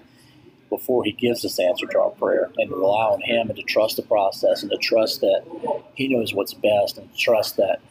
before 0.69 1.04
He 1.04 1.12
gives 1.12 1.43
us 1.46 1.58
the 1.58 1.63
answer 1.65 1.88
to 1.88 2.00
our 2.00 2.12
prayer 2.12 2.52
and 2.58 2.69
to 2.69 2.76
rely 2.76 3.06
on 3.06 3.22
Him 3.22 3.50
and 3.50 3.58
to 3.58 3.63
trust 3.63 3.96
the 3.98 4.04
process 4.04 4.62
and 4.63 4.72
to 4.72 4.78
trust 4.78 5.22
that 5.22 5.43
He 5.96 6.08
knows 6.08 6.34
what's 6.34 6.54
best 6.54 6.98
and 6.98 7.15
trust 7.17 7.58
that, 7.58 7.82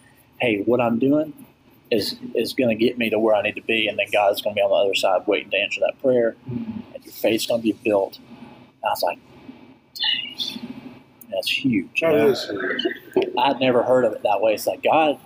hey, 0.40 0.62
what 0.64 0.80
I'm 0.80 0.98
doing 0.98 1.32
is 1.90 2.16
is 2.34 2.54
going 2.54 2.70
to 2.70 2.74
get 2.74 2.98
me 2.98 3.10
to 3.10 3.18
where 3.18 3.34
I 3.34 3.42
need 3.42 3.54
to 3.56 3.62
be, 3.62 3.86
and 3.86 3.98
then 3.98 4.06
God's 4.12 4.40
going 4.42 4.54
to 4.54 4.58
be 4.58 4.62
on 4.62 4.70
the 4.70 4.76
other 4.76 4.94
side 4.94 5.26
waiting 5.26 5.50
to 5.50 5.56
answer 5.58 5.80
that 5.80 6.00
prayer, 6.02 6.36
mm-hmm. 6.48 6.94
and 6.94 7.04
your 7.04 7.12
faith's 7.12 7.46
going 7.46 7.60
to 7.60 7.62
be 7.62 7.72
built. 7.84 8.18
And 8.18 8.84
I 8.84 8.88
was 8.88 9.02
like, 9.02 9.18
dang, 9.94 10.72
that's 11.30 11.50
huge. 11.50 12.00
you 12.02 12.08
That 12.08 12.14
know? 12.14 12.28
is 12.28 12.44
huge. 12.44 13.26
I'd 13.38 13.60
never 13.60 13.82
heard 13.82 14.04
of 14.04 14.12
it 14.12 14.22
that 14.22 14.40
way. 14.40 14.54
It's 14.54 14.66
like 14.66 14.82
God, 14.82 15.18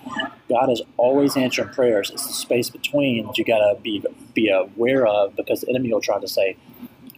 God 0.49 0.71
is 0.71 0.83
always 0.97 1.37
answering 1.37 1.69
prayers. 1.71 2.11
It's 2.11 2.27
the 2.27 2.33
space 2.33 2.71
between 2.71 3.27
that 3.27 3.38
you 3.38 3.45
got 3.45 3.59
to 3.59 3.81
be 3.81 4.05
be 4.35 4.49
aware 4.49 5.07
of 5.07 5.37
because 5.37 5.61
the 5.62 5.71
enemy 5.71 5.92
will 5.92 6.01
try 6.01 6.21
to 6.21 6.29
say, 6.29 6.57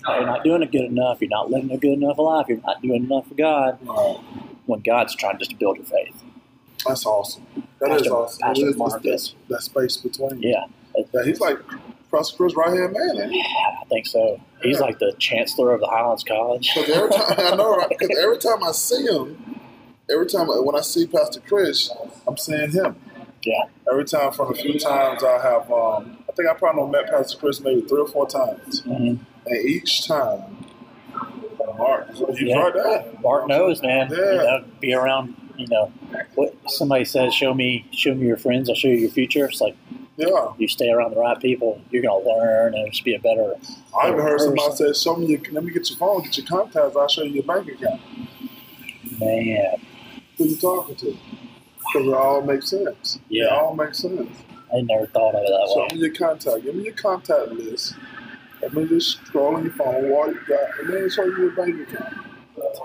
"Oh, 0.06 0.14
"You're 0.14 0.26
not 0.26 0.44
doing 0.44 0.62
it 0.62 0.72
good 0.72 0.84
enough. 0.84 1.20
You're 1.20 1.30
not 1.30 1.50
living 1.50 1.70
a 1.70 1.78
good 1.78 1.94
enough 1.94 2.18
life. 2.18 2.46
You're 2.48 2.60
not 2.60 2.82
doing 2.82 3.04
enough 3.04 3.26
for 3.28 3.34
God." 3.34 3.78
When 4.66 4.80
God's 4.80 5.14
trying 5.14 5.38
just 5.38 5.52
to 5.52 5.56
build 5.56 5.78
your 5.78 5.86
faith. 5.86 6.22
That's 6.86 7.06
awesome. 7.06 7.46
That 7.80 7.92
is 8.00 8.06
awesome. 8.08 8.40
Pastor 8.40 8.66
It 8.66 8.70
is- 8.70 8.76
Mark 8.76 9.00
it's 9.04 9.28
that, 9.30 9.54
that 9.54 9.62
space 9.62 9.96
between. 9.96 10.42
Yeah, 10.42 10.64
Yeah, 11.12 11.22
he's 11.24 11.40
like 11.40 11.58
Pastor 12.12 12.36
Chris 12.36 12.54
right 12.56 12.76
hand 12.76 12.92
man. 12.92 13.30
he? 13.30 13.40
I 13.40 13.84
think 13.88 14.06
so. 14.06 14.40
He's 14.62 14.78
Yeah. 14.80 14.86
like 14.86 14.98
the 14.98 15.12
chancellor 15.18 15.72
of 15.72 15.80
the 15.80 15.86
Highlands 15.86 16.24
College. 16.24 16.70
Because 16.74 16.90
every 16.90 17.10
time 17.10 17.34
I 17.38 17.56
know, 17.56 17.76
right? 17.76 17.88
Because 17.88 18.16
every 18.22 18.38
time 18.38 18.64
I 18.64 18.72
see 18.72 19.04
him, 19.04 19.60
every 20.10 20.26
time 20.26 20.48
when 20.48 20.74
I 20.74 20.80
see 20.80 21.06
Pastor 21.06 21.40
Chris, 21.46 21.90
I'm 22.26 22.36
seeing 22.36 22.70
him. 22.70 22.96
Yeah, 23.44 23.62
Every 23.90 24.04
time, 24.04 24.32
from 24.32 24.50
a 24.52 24.54
few 24.54 24.78
times, 24.78 25.22
I 25.22 25.40
have. 25.40 25.70
Um, 25.70 26.18
I 26.28 26.32
think 26.32 26.48
I 26.48 26.54
probably 26.54 26.90
met 26.90 27.08
Pastor 27.08 27.38
Chris 27.38 27.60
maybe 27.60 27.82
three 27.82 28.00
or 28.00 28.08
four 28.08 28.26
times, 28.28 28.80
hmm 28.80 29.14
and 29.46 29.64
each 29.64 30.06
time, 30.06 30.42
Mark, 31.78 32.12
he's 32.14 32.40
Yeah. 32.42 32.58
right 32.58 32.74
there. 32.74 33.04
Mark 33.22 33.46
knows, 33.46 33.80
man. 33.82 34.08
Yeah. 34.10 34.16
You 34.18 34.36
know, 34.38 34.64
be 34.80 34.92
around. 34.92 35.36
You 35.58 35.66
know, 35.68 35.92
what 36.36 36.54
somebody 36.68 37.04
says, 37.04 37.34
"Show 37.34 37.52
me, 37.52 37.84
show 37.92 38.14
me 38.14 38.26
your 38.26 38.36
friends. 38.36 38.68
I'll 38.68 38.76
show 38.76 38.88
you 38.88 38.96
your 38.96 39.10
future." 39.10 39.44
It's 39.46 39.60
like 39.60 39.76
Yeah, 40.16 40.52
you 40.56 40.66
stay 40.68 40.88
around 40.90 41.12
the 41.14 41.20
right 41.20 41.38
people, 41.40 41.80
you're 41.90 42.02
gonna 42.02 42.24
learn 42.24 42.74
and 42.74 42.90
just 42.92 43.04
be 43.04 43.14
a 43.14 43.18
better. 43.20 43.54
I 44.00 44.08
even 44.08 44.20
heard 44.20 44.40
somebody 44.40 44.68
person. 44.70 44.94
say, 44.94 45.02
"Show 45.02 45.16
me 45.16 45.26
your, 45.26 45.40
let 45.52 45.64
me 45.64 45.72
get 45.72 45.88
your 45.90 45.98
phone, 45.98 46.22
get 46.22 46.36
your 46.38 46.46
contacts. 46.46 46.96
I'll 46.96 47.08
show 47.08 47.22
you 47.24 47.34
your 47.34 47.42
bank 47.44 47.68
account." 47.68 48.00
Man, 49.20 49.74
Who 50.36 50.44
you 50.44 50.56
talking 50.56 50.94
to? 50.96 51.16
Because 51.78 52.06
it 52.08 52.14
all 52.14 52.42
makes 52.42 52.68
sense. 52.70 53.18
Yeah, 53.28 53.46
It 53.46 53.52
all 53.52 53.74
makes 53.74 53.98
sense. 53.98 54.30
I 54.72 54.80
never 54.82 55.06
thought 55.06 55.34
of 55.34 55.42
it 55.42 55.48
that 55.48 55.70
Show 55.74 55.80
way. 55.80 55.88
me 55.94 56.00
your 56.06 56.14
contact. 56.14 56.62
Give 56.64 56.74
me 56.74 56.84
your 56.84 56.94
contact 56.94 57.50
list. 57.52 57.94
Let 58.62 58.74
me 58.74 58.86
just 58.86 59.18
scroll 59.26 59.56
on 59.56 59.64
your 59.64 59.72
phone 59.72 60.10
while 60.10 60.28
you 60.28 60.38
got, 60.46 60.60
and 60.80 60.92
then 60.92 61.10
show 61.10 61.24
you 61.24 61.36
your 61.38 61.50
bank 61.52 61.88
account. 61.88 62.14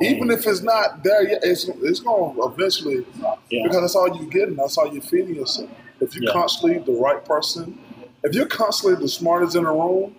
Even 0.01 0.31
if 0.31 0.47
it's 0.47 0.61
not 0.63 1.03
there 1.03 1.27
yet, 1.27 1.41
it's 1.43 1.67
it's 1.83 1.99
going 2.01 2.35
to 2.35 2.43
eventually 2.53 3.05
Yeah, 3.49 3.63
because 3.65 3.81
that's 3.81 3.95
all 3.95 4.15
you're 4.17 4.29
getting. 4.29 4.55
That's 4.55 4.77
all 4.77 4.91
you're 4.91 5.01
feeding 5.01 5.35
yourself. 5.35 5.69
If 6.01 6.15
you're 6.15 6.25
Yeah. 6.25 6.31
constantly 6.33 6.79
the 6.79 6.99
right 6.99 7.23
person, 7.25 7.77
if 8.23 8.35
you're 8.35 8.47
constantly 8.47 9.01
the 9.01 9.09
smartest 9.09 9.55
in 9.55 9.63
the 9.63 9.71
room, 9.71 10.15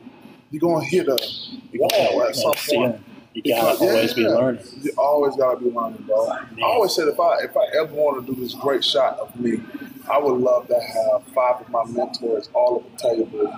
you're 0.50 0.60
going 0.60 0.80
to 0.82 0.86
hit 0.90 1.08
a 1.08 1.18
wall 1.78 1.90
gotta, 1.90 2.28
at 2.28 2.36
some 2.36 2.54
point. 2.68 2.96
You 3.34 3.42
gotta 3.54 3.78
Yeah. 3.78 3.90
always 3.90 4.14
be 4.14 4.24
learning. 4.26 4.64
You 4.82 4.92
always 4.98 5.36
gotta 5.36 5.58
be 5.60 5.70
learning, 5.70 6.02
bro. 6.06 6.28
I 6.28 6.46
always 6.62 6.94
said 6.94 7.08
if 7.08 7.20
I 7.20 7.38
if 7.44 7.56
I 7.56 7.66
ever 7.78 7.92
want 7.94 8.26
to 8.26 8.34
do 8.34 8.40
this 8.40 8.54
great 8.54 8.84
shot 8.84 9.18
of 9.18 9.34
me, 9.40 9.60
I 10.10 10.18
would 10.18 10.40
love 10.40 10.68
to 10.68 10.74
have 10.80 11.22
five 11.34 11.60
of 11.60 11.68
my 11.70 11.84
mentors 11.86 12.48
all 12.54 12.84
at 12.84 12.98
the 13.02 13.08
table, 13.16 13.54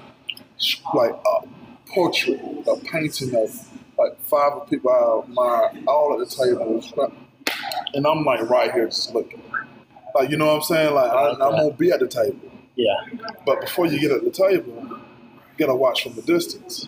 like 0.94 1.12
a 1.12 1.46
portrait, 1.94 2.40
a 2.68 2.76
painting 2.78 3.34
of 3.36 3.50
like 3.98 4.20
five 4.22 4.52
of 4.52 4.68
people 4.70 4.90
I 4.90 5.24
admire, 5.28 5.70
all 5.86 6.12
at 6.20 6.28
the 6.28 6.34
table, 6.34 6.82
and 7.94 8.06
I'm 8.06 8.24
like 8.24 8.48
right 8.48 8.72
here 8.72 8.86
just 8.86 9.14
looking. 9.14 9.42
Like 10.14 10.30
you 10.30 10.36
know 10.36 10.46
what 10.46 10.56
I'm 10.56 10.62
saying? 10.62 10.94
Like 10.94 11.10
I, 11.10 11.30
I'm 11.32 11.38
gonna 11.38 11.70
be 11.72 11.90
at 11.90 12.00
the 12.00 12.08
table, 12.08 12.50
Yeah, 12.76 12.94
but 13.44 13.60
before 13.60 13.86
you 13.86 13.98
get 14.00 14.10
at 14.12 14.24
the 14.24 14.30
table, 14.30 14.74
you 14.88 15.56
gotta 15.58 15.74
watch 15.74 16.02
from 16.02 16.18
a 16.18 16.22
distance. 16.22 16.84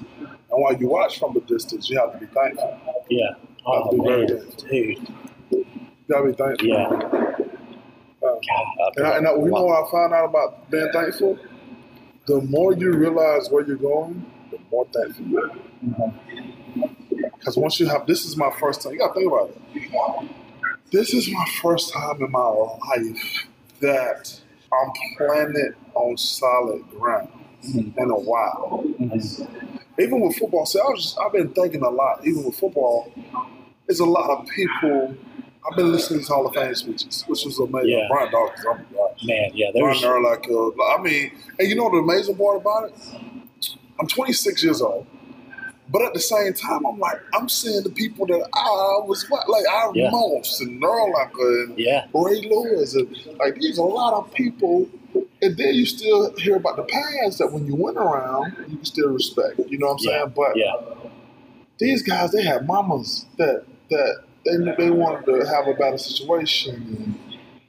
And 0.50 0.62
while 0.62 0.74
you 0.74 0.88
watch 0.88 1.18
from 1.18 1.36
a 1.36 1.40
distance, 1.40 1.90
you 1.90 1.98
have 1.98 2.12
to 2.12 2.18
be 2.18 2.26
thankful. 2.26 2.80
yeah. 3.10 3.30
Oh 3.66 3.72
I'll 3.82 3.90
be 3.92 3.98
very 3.98 4.26
man, 4.26 4.50
dude. 4.56 5.08
You 5.50 5.66
gotta 6.10 6.26
be 6.26 6.32
thankful. 6.32 6.68
Yeah. 6.68 6.86
Uh, 8.20 8.34
God, 8.34 8.92
And, 8.96 9.06
I, 9.06 9.16
and 9.18 9.28
I, 9.28 9.32
you 9.32 9.44
know 9.46 9.64
what 9.64 9.86
I 9.86 9.90
found 9.90 10.12
out 10.14 10.24
about 10.26 10.70
being 10.70 10.90
thankful? 10.92 11.38
The 12.26 12.40
more 12.42 12.72
you 12.74 12.92
realize 12.92 13.48
where 13.50 13.64
you're 13.66 13.76
going, 13.76 14.24
the 14.50 14.58
more 14.70 14.86
thankful 14.92 15.26
you 15.26 15.38
are. 15.42 16.14
Because 17.48 17.56
once 17.56 17.80
you 17.80 17.86
have, 17.86 18.06
this 18.06 18.26
is 18.26 18.36
my 18.36 18.50
first 18.60 18.82
time. 18.82 18.92
You 18.92 18.98
gotta 18.98 19.14
think 19.14 19.32
about 19.32 19.48
it. 19.48 20.30
This 20.92 21.14
is 21.14 21.30
my 21.32 21.46
first 21.62 21.94
time 21.94 22.22
in 22.22 22.30
my 22.30 22.40
life 22.46 23.46
that 23.80 24.38
I'm 24.70 24.90
planted 25.16 25.74
on 25.94 26.18
solid 26.18 26.82
ground 26.90 27.30
Mhm. 27.64 27.96
in 27.96 28.10
a 28.10 28.18
while. 28.18 28.84
Mhm. 29.00 29.48
Even 29.98 30.20
with 30.20 30.36
football, 30.36 30.66
see, 30.66 30.78
I 30.78 30.82
was 30.90 31.02
just, 31.04 31.18
I've 31.18 31.32
been 31.32 31.48
thinking 31.54 31.80
a 31.82 31.88
lot. 31.88 32.20
Even 32.26 32.44
with 32.44 32.54
football, 32.54 33.10
there's 33.86 34.00
a 34.00 34.04
lot 34.04 34.28
of 34.28 34.46
people. 34.48 35.14
I've 35.70 35.74
been 35.76 35.90
listening 35.90 36.20
to 36.24 36.26
Hall 36.26 36.46
of 36.46 36.54
Fame 36.54 36.74
speeches, 36.74 37.24
which 37.28 37.46
was 37.46 37.58
amazing. 37.58 37.88
Yeah. 37.98 38.08
Brian 38.10 38.30
Dawkins, 38.30 38.62
God. 38.62 38.84
man, 39.24 39.52
yeah. 39.54 39.70
Brian 39.72 39.98
There's 39.98 40.02
Urlacher. 40.02 40.74
I 40.98 41.00
mean, 41.02 41.32
and 41.58 41.66
you 41.66 41.76
know 41.76 41.88
the 41.90 41.96
amazing 41.96 42.36
part 42.36 42.58
about 42.58 42.90
it? 42.90 42.94
I'm 43.98 44.06
26 44.06 44.62
years 44.62 44.82
old, 44.82 45.06
but 45.90 46.02
at 46.02 46.14
the 46.14 46.20
same 46.20 46.52
time, 46.54 46.84
I'm 46.86 46.98
like, 46.98 47.20
I'm 47.34 47.48
seeing 47.48 47.82
the 47.82 47.90
people 47.90 48.26
that 48.26 48.48
I 48.54 49.06
was 49.06 49.28
like, 49.30 49.64
I 49.70 49.90
Yeah. 49.94 50.10
Moss 50.10 50.60
and 50.60 50.82
Urlacher 50.82 51.64
and 51.64 51.78
yeah, 51.78 52.06
Ray 52.14 52.42
Lewis, 52.48 52.94
and 52.94 53.08
like 53.38 53.54
these 53.56 53.78
a 53.78 53.82
lot 53.82 54.14
of 54.14 54.32
people. 54.34 54.88
And 55.40 55.56
then 55.56 55.74
you 55.74 55.86
still 55.86 56.34
hear 56.36 56.56
about 56.56 56.76
the 56.76 56.82
past 56.82 57.38
that 57.38 57.52
when 57.52 57.66
you 57.66 57.74
went 57.76 57.96
around, 57.96 58.56
you 58.68 58.76
can 58.76 58.84
still 58.84 59.10
respect. 59.10 59.58
You 59.68 59.78
know 59.78 59.86
what 59.88 59.92
I'm 59.92 59.98
Yeah. 60.00 60.18
saying? 60.18 60.32
But 60.36 60.56
yeah, 60.56 60.72
these 61.78 62.02
guys, 62.02 62.32
they 62.32 62.42
had 62.42 62.66
mamas 62.66 63.26
that 63.38 63.64
that 63.90 64.24
they 64.44 64.56
they 64.78 64.90
wanted 64.90 65.26
to 65.26 65.46
have 65.46 65.66
a 65.68 65.74
better 65.74 65.98
situation, 65.98 66.74
and 66.74 67.18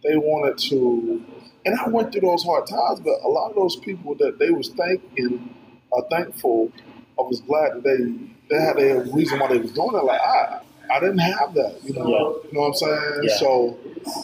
they 0.04 0.18
wanted 0.18 0.58
to. 0.70 1.24
And 1.66 1.80
I 1.80 1.90
went 1.90 2.12
through 2.12 2.22
those 2.22 2.44
hard 2.44 2.68
times, 2.68 3.02
but 3.02 3.16
a 3.24 3.28
lot 3.30 3.50
of 3.50 3.56
those 3.56 3.76
people 3.78 4.16
that 4.16 4.40
they 4.40 4.50
was 4.50 4.70
thanking, 4.70 5.50
are 5.94 6.06
thankful, 6.10 6.72
I 7.20 7.24
was 7.28 7.42
glad 7.42 7.74
that 7.76 7.84
they 7.84 8.56
they 8.56 8.62
had 8.62 8.78
a 8.80 9.02
reason 9.14 9.40
why 9.40 9.48
they 9.48 9.60
was 9.60 9.72
doing 9.74 9.96
it. 9.96 10.04
Like 10.04 10.22
I, 10.22 10.62
I 10.92 11.00
didn't 11.00 11.20
have 11.20 11.54
that, 11.54 11.80
you 11.84 11.94
know. 11.94 12.08
Yeah. 12.08 12.50
You 12.50 12.54
know 12.54 12.62
what 12.62 12.68
I'm 12.68 12.74
saying? 12.76 13.20
Yeah. 13.24 13.38
So 13.38 13.78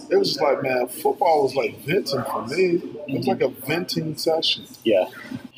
it 0.09 0.17
was 0.17 0.29
just 0.29 0.41
like, 0.41 0.63
man, 0.63 0.87
football 0.87 1.43
was 1.43 1.55
like 1.55 1.77
venting 1.85 2.23
for 2.23 2.45
me. 2.47 2.81
It 3.07 3.17
was 3.17 3.27
like 3.27 3.41
a 3.41 3.49
venting 3.49 4.15
session. 4.17 4.65
yeah. 4.83 5.07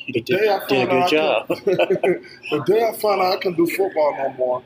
You 0.06 0.14
The 0.14 0.20
did, 0.22 0.38
day 0.40 0.48
I 0.48 0.66
did 0.68 0.88
a 0.88 0.90
good 0.90 1.08
job. 1.10 1.48
The 2.50 2.64
day 2.66 2.82
I 2.84 2.92
found 2.96 3.20
out 3.22 3.34
I 3.34 3.36
can 3.38 3.54
do 3.54 3.66
football 3.66 4.14
no 4.18 4.28
more, 4.34 4.62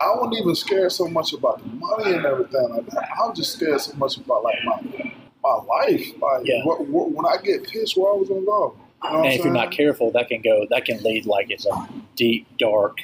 I 0.00 0.10
wasn't 0.16 0.38
even 0.40 0.54
scared 0.54 0.92
so 0.92 1.06
much 1.08 1.32
about 1.32 1.62
the 1.62 1.68
money 1.68 2.12
and 2.14 2.24
everything 2.26 2.68
like 2.70 2.86
that. 2.90 3.08
I 3.10 3.26
was 3.28 3.36
just 3.38 3.52
scared 3.54 3.80
so 3.80 3.92
much 3.96 4.16
about 4.16 4.42
like 4.44 4.56
my 4.64 5.12
my 5.42 5.54
life. 5.64 6.06
Like 6.20 6.46
Yeah. 6.46 6.64
what, 6.64 6.86
what, 6.88 7.10
when 7.12 7.26
I 7.26 7.36
get 7.42 7.64
pissed, 7.68 7.96
where 7.96 8.12
I 8.12 8.16
was 8.16 8.28
gonna 8.28 8.44
go. 8.46 8.76
You 9.04 9.10
know 9.10 9.24
and 9.24 9.32
if 9.32 9.44
you're 9.44 9.52
not 9.52 9.70
careful, 9.70 10.10
that 10.12 10.28
can 10.28 10.40
go. 10.40 10.66
That 10.70 10.84
can 10.84 11.02
lead 11.02 11.26
like 11.26 11.50
it's 11.50 11.66
a 11.66 11.88
deep, 12.16 12.46
dark 12.58 13.02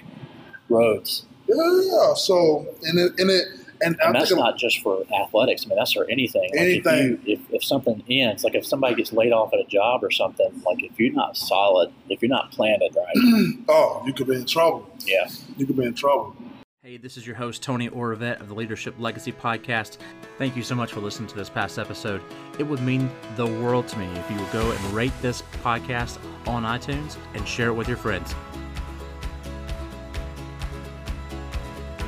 roads. 0.68 1.26
Yeah, 1.46 1.56
yeah. 1.56 2.14
So 2.14 2.66
and 2.82 2.98
it 2.98 3.12
and 3.18 3.30
it 3.30 3.48
and, 3.82 3.96
And 4.04 4.14
that's 4.14 4.32
not 4.32 4.58
just 4.58 4.80
for 4.82 5.04
athletics. 5.22 5.64
I 5.64 5.68
mean, 5.68 5.78
that's 5.78 5.92
for 5.92 6.08
anything. 6.10 6.50
Like 6.52 6.60
Anything. 6.60 7.12
If, 7.22 7.26
you, 7.26 7.34
if, 7.34 7.54
if 7.54 7.64
something 7.64 8.02
ends, 8.08 8.44
like 8.44 8.54
if 8.54 8.66
somebody 8.66 8.94
gets 8.94 9.12
laid 9.12 9.32
off 9.32 9.52
at 9.52 9.60
a 9.60 9.64
job 9.64 10.04
or 10.04 10.10
something, 10.10 10.62
like 10.66 10.82
if 10.82 10.98
you're 10.98 11.12
not 11.12 11.36
solid, 11.36 11.92
if 12.08 12.20
you're 12.22 12.28
not 12.28 12.50
planted 12.52 12.94
right, 12.94 13.54
oh, 13.68 14.02
you 14.06 14.12
could 14.12 14.26
be 14.26 14.36
in 14.36 14.46
trouble. 14.46 14.88
yeah, 15.06 15.28
You 15.56 15.66
could 15.66 15.76
be 15.76 15.84
in 15.84 15.94
trouble. 15.94 16.36
Hey, 16.82 16.96
this 16.96 17.18
is 17.18 17.26
your 17.26 17.36
host, 17.36 17.62
Tony 17.62 17.90
Oravet 17.90 18.40
of 18.40 18.48
the 18.48 18.54
Leadership 18.54 18.94
Legacy 18.98 19.32
Podcast. 19.32 19.98
Thank 20.38 20.56
you 20.56 20.62
so 20.62 20.74
much 20.74 20.94
for 20.94 21.00
listening 21.00 21.28
to 21.28 21.36
this 21.36 21.50
past 21.50 21.78
episode. 21.78 22.22
It 22.58 22.62
would 22.62 22.80
mean 22.80 23.10
the 23.36 23.44
world 23.44 23.86
to 23.88 23.98
me 23.98 24.06
if 24.18 24.30
you 24.30 24.38
would 24.38 24.50
go 24.50 24.70
and 24.70 24.80
rate 24.86 25.12
this 25.20 25.42
podcast 25.62 26.18
on 26.48 26.62
iTunes 26.62 27.18
and 27.34 27.46
share 27.46 27.68
it 27.68 27.74
with 27.74 27.86
your 27.86 27.98
friends. 27.98 28.34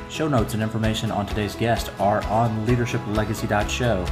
Show 0.08 0.26
notes 0.26 0.54
and 0.54 0.62
information 0.62 1.11
on 1.11 1.26
today's 1.26 1.54
guest 1.54 1.90
are 1.98 2.24
on 2.28 2.66
leadershiplegacy.show. 2.66 4.06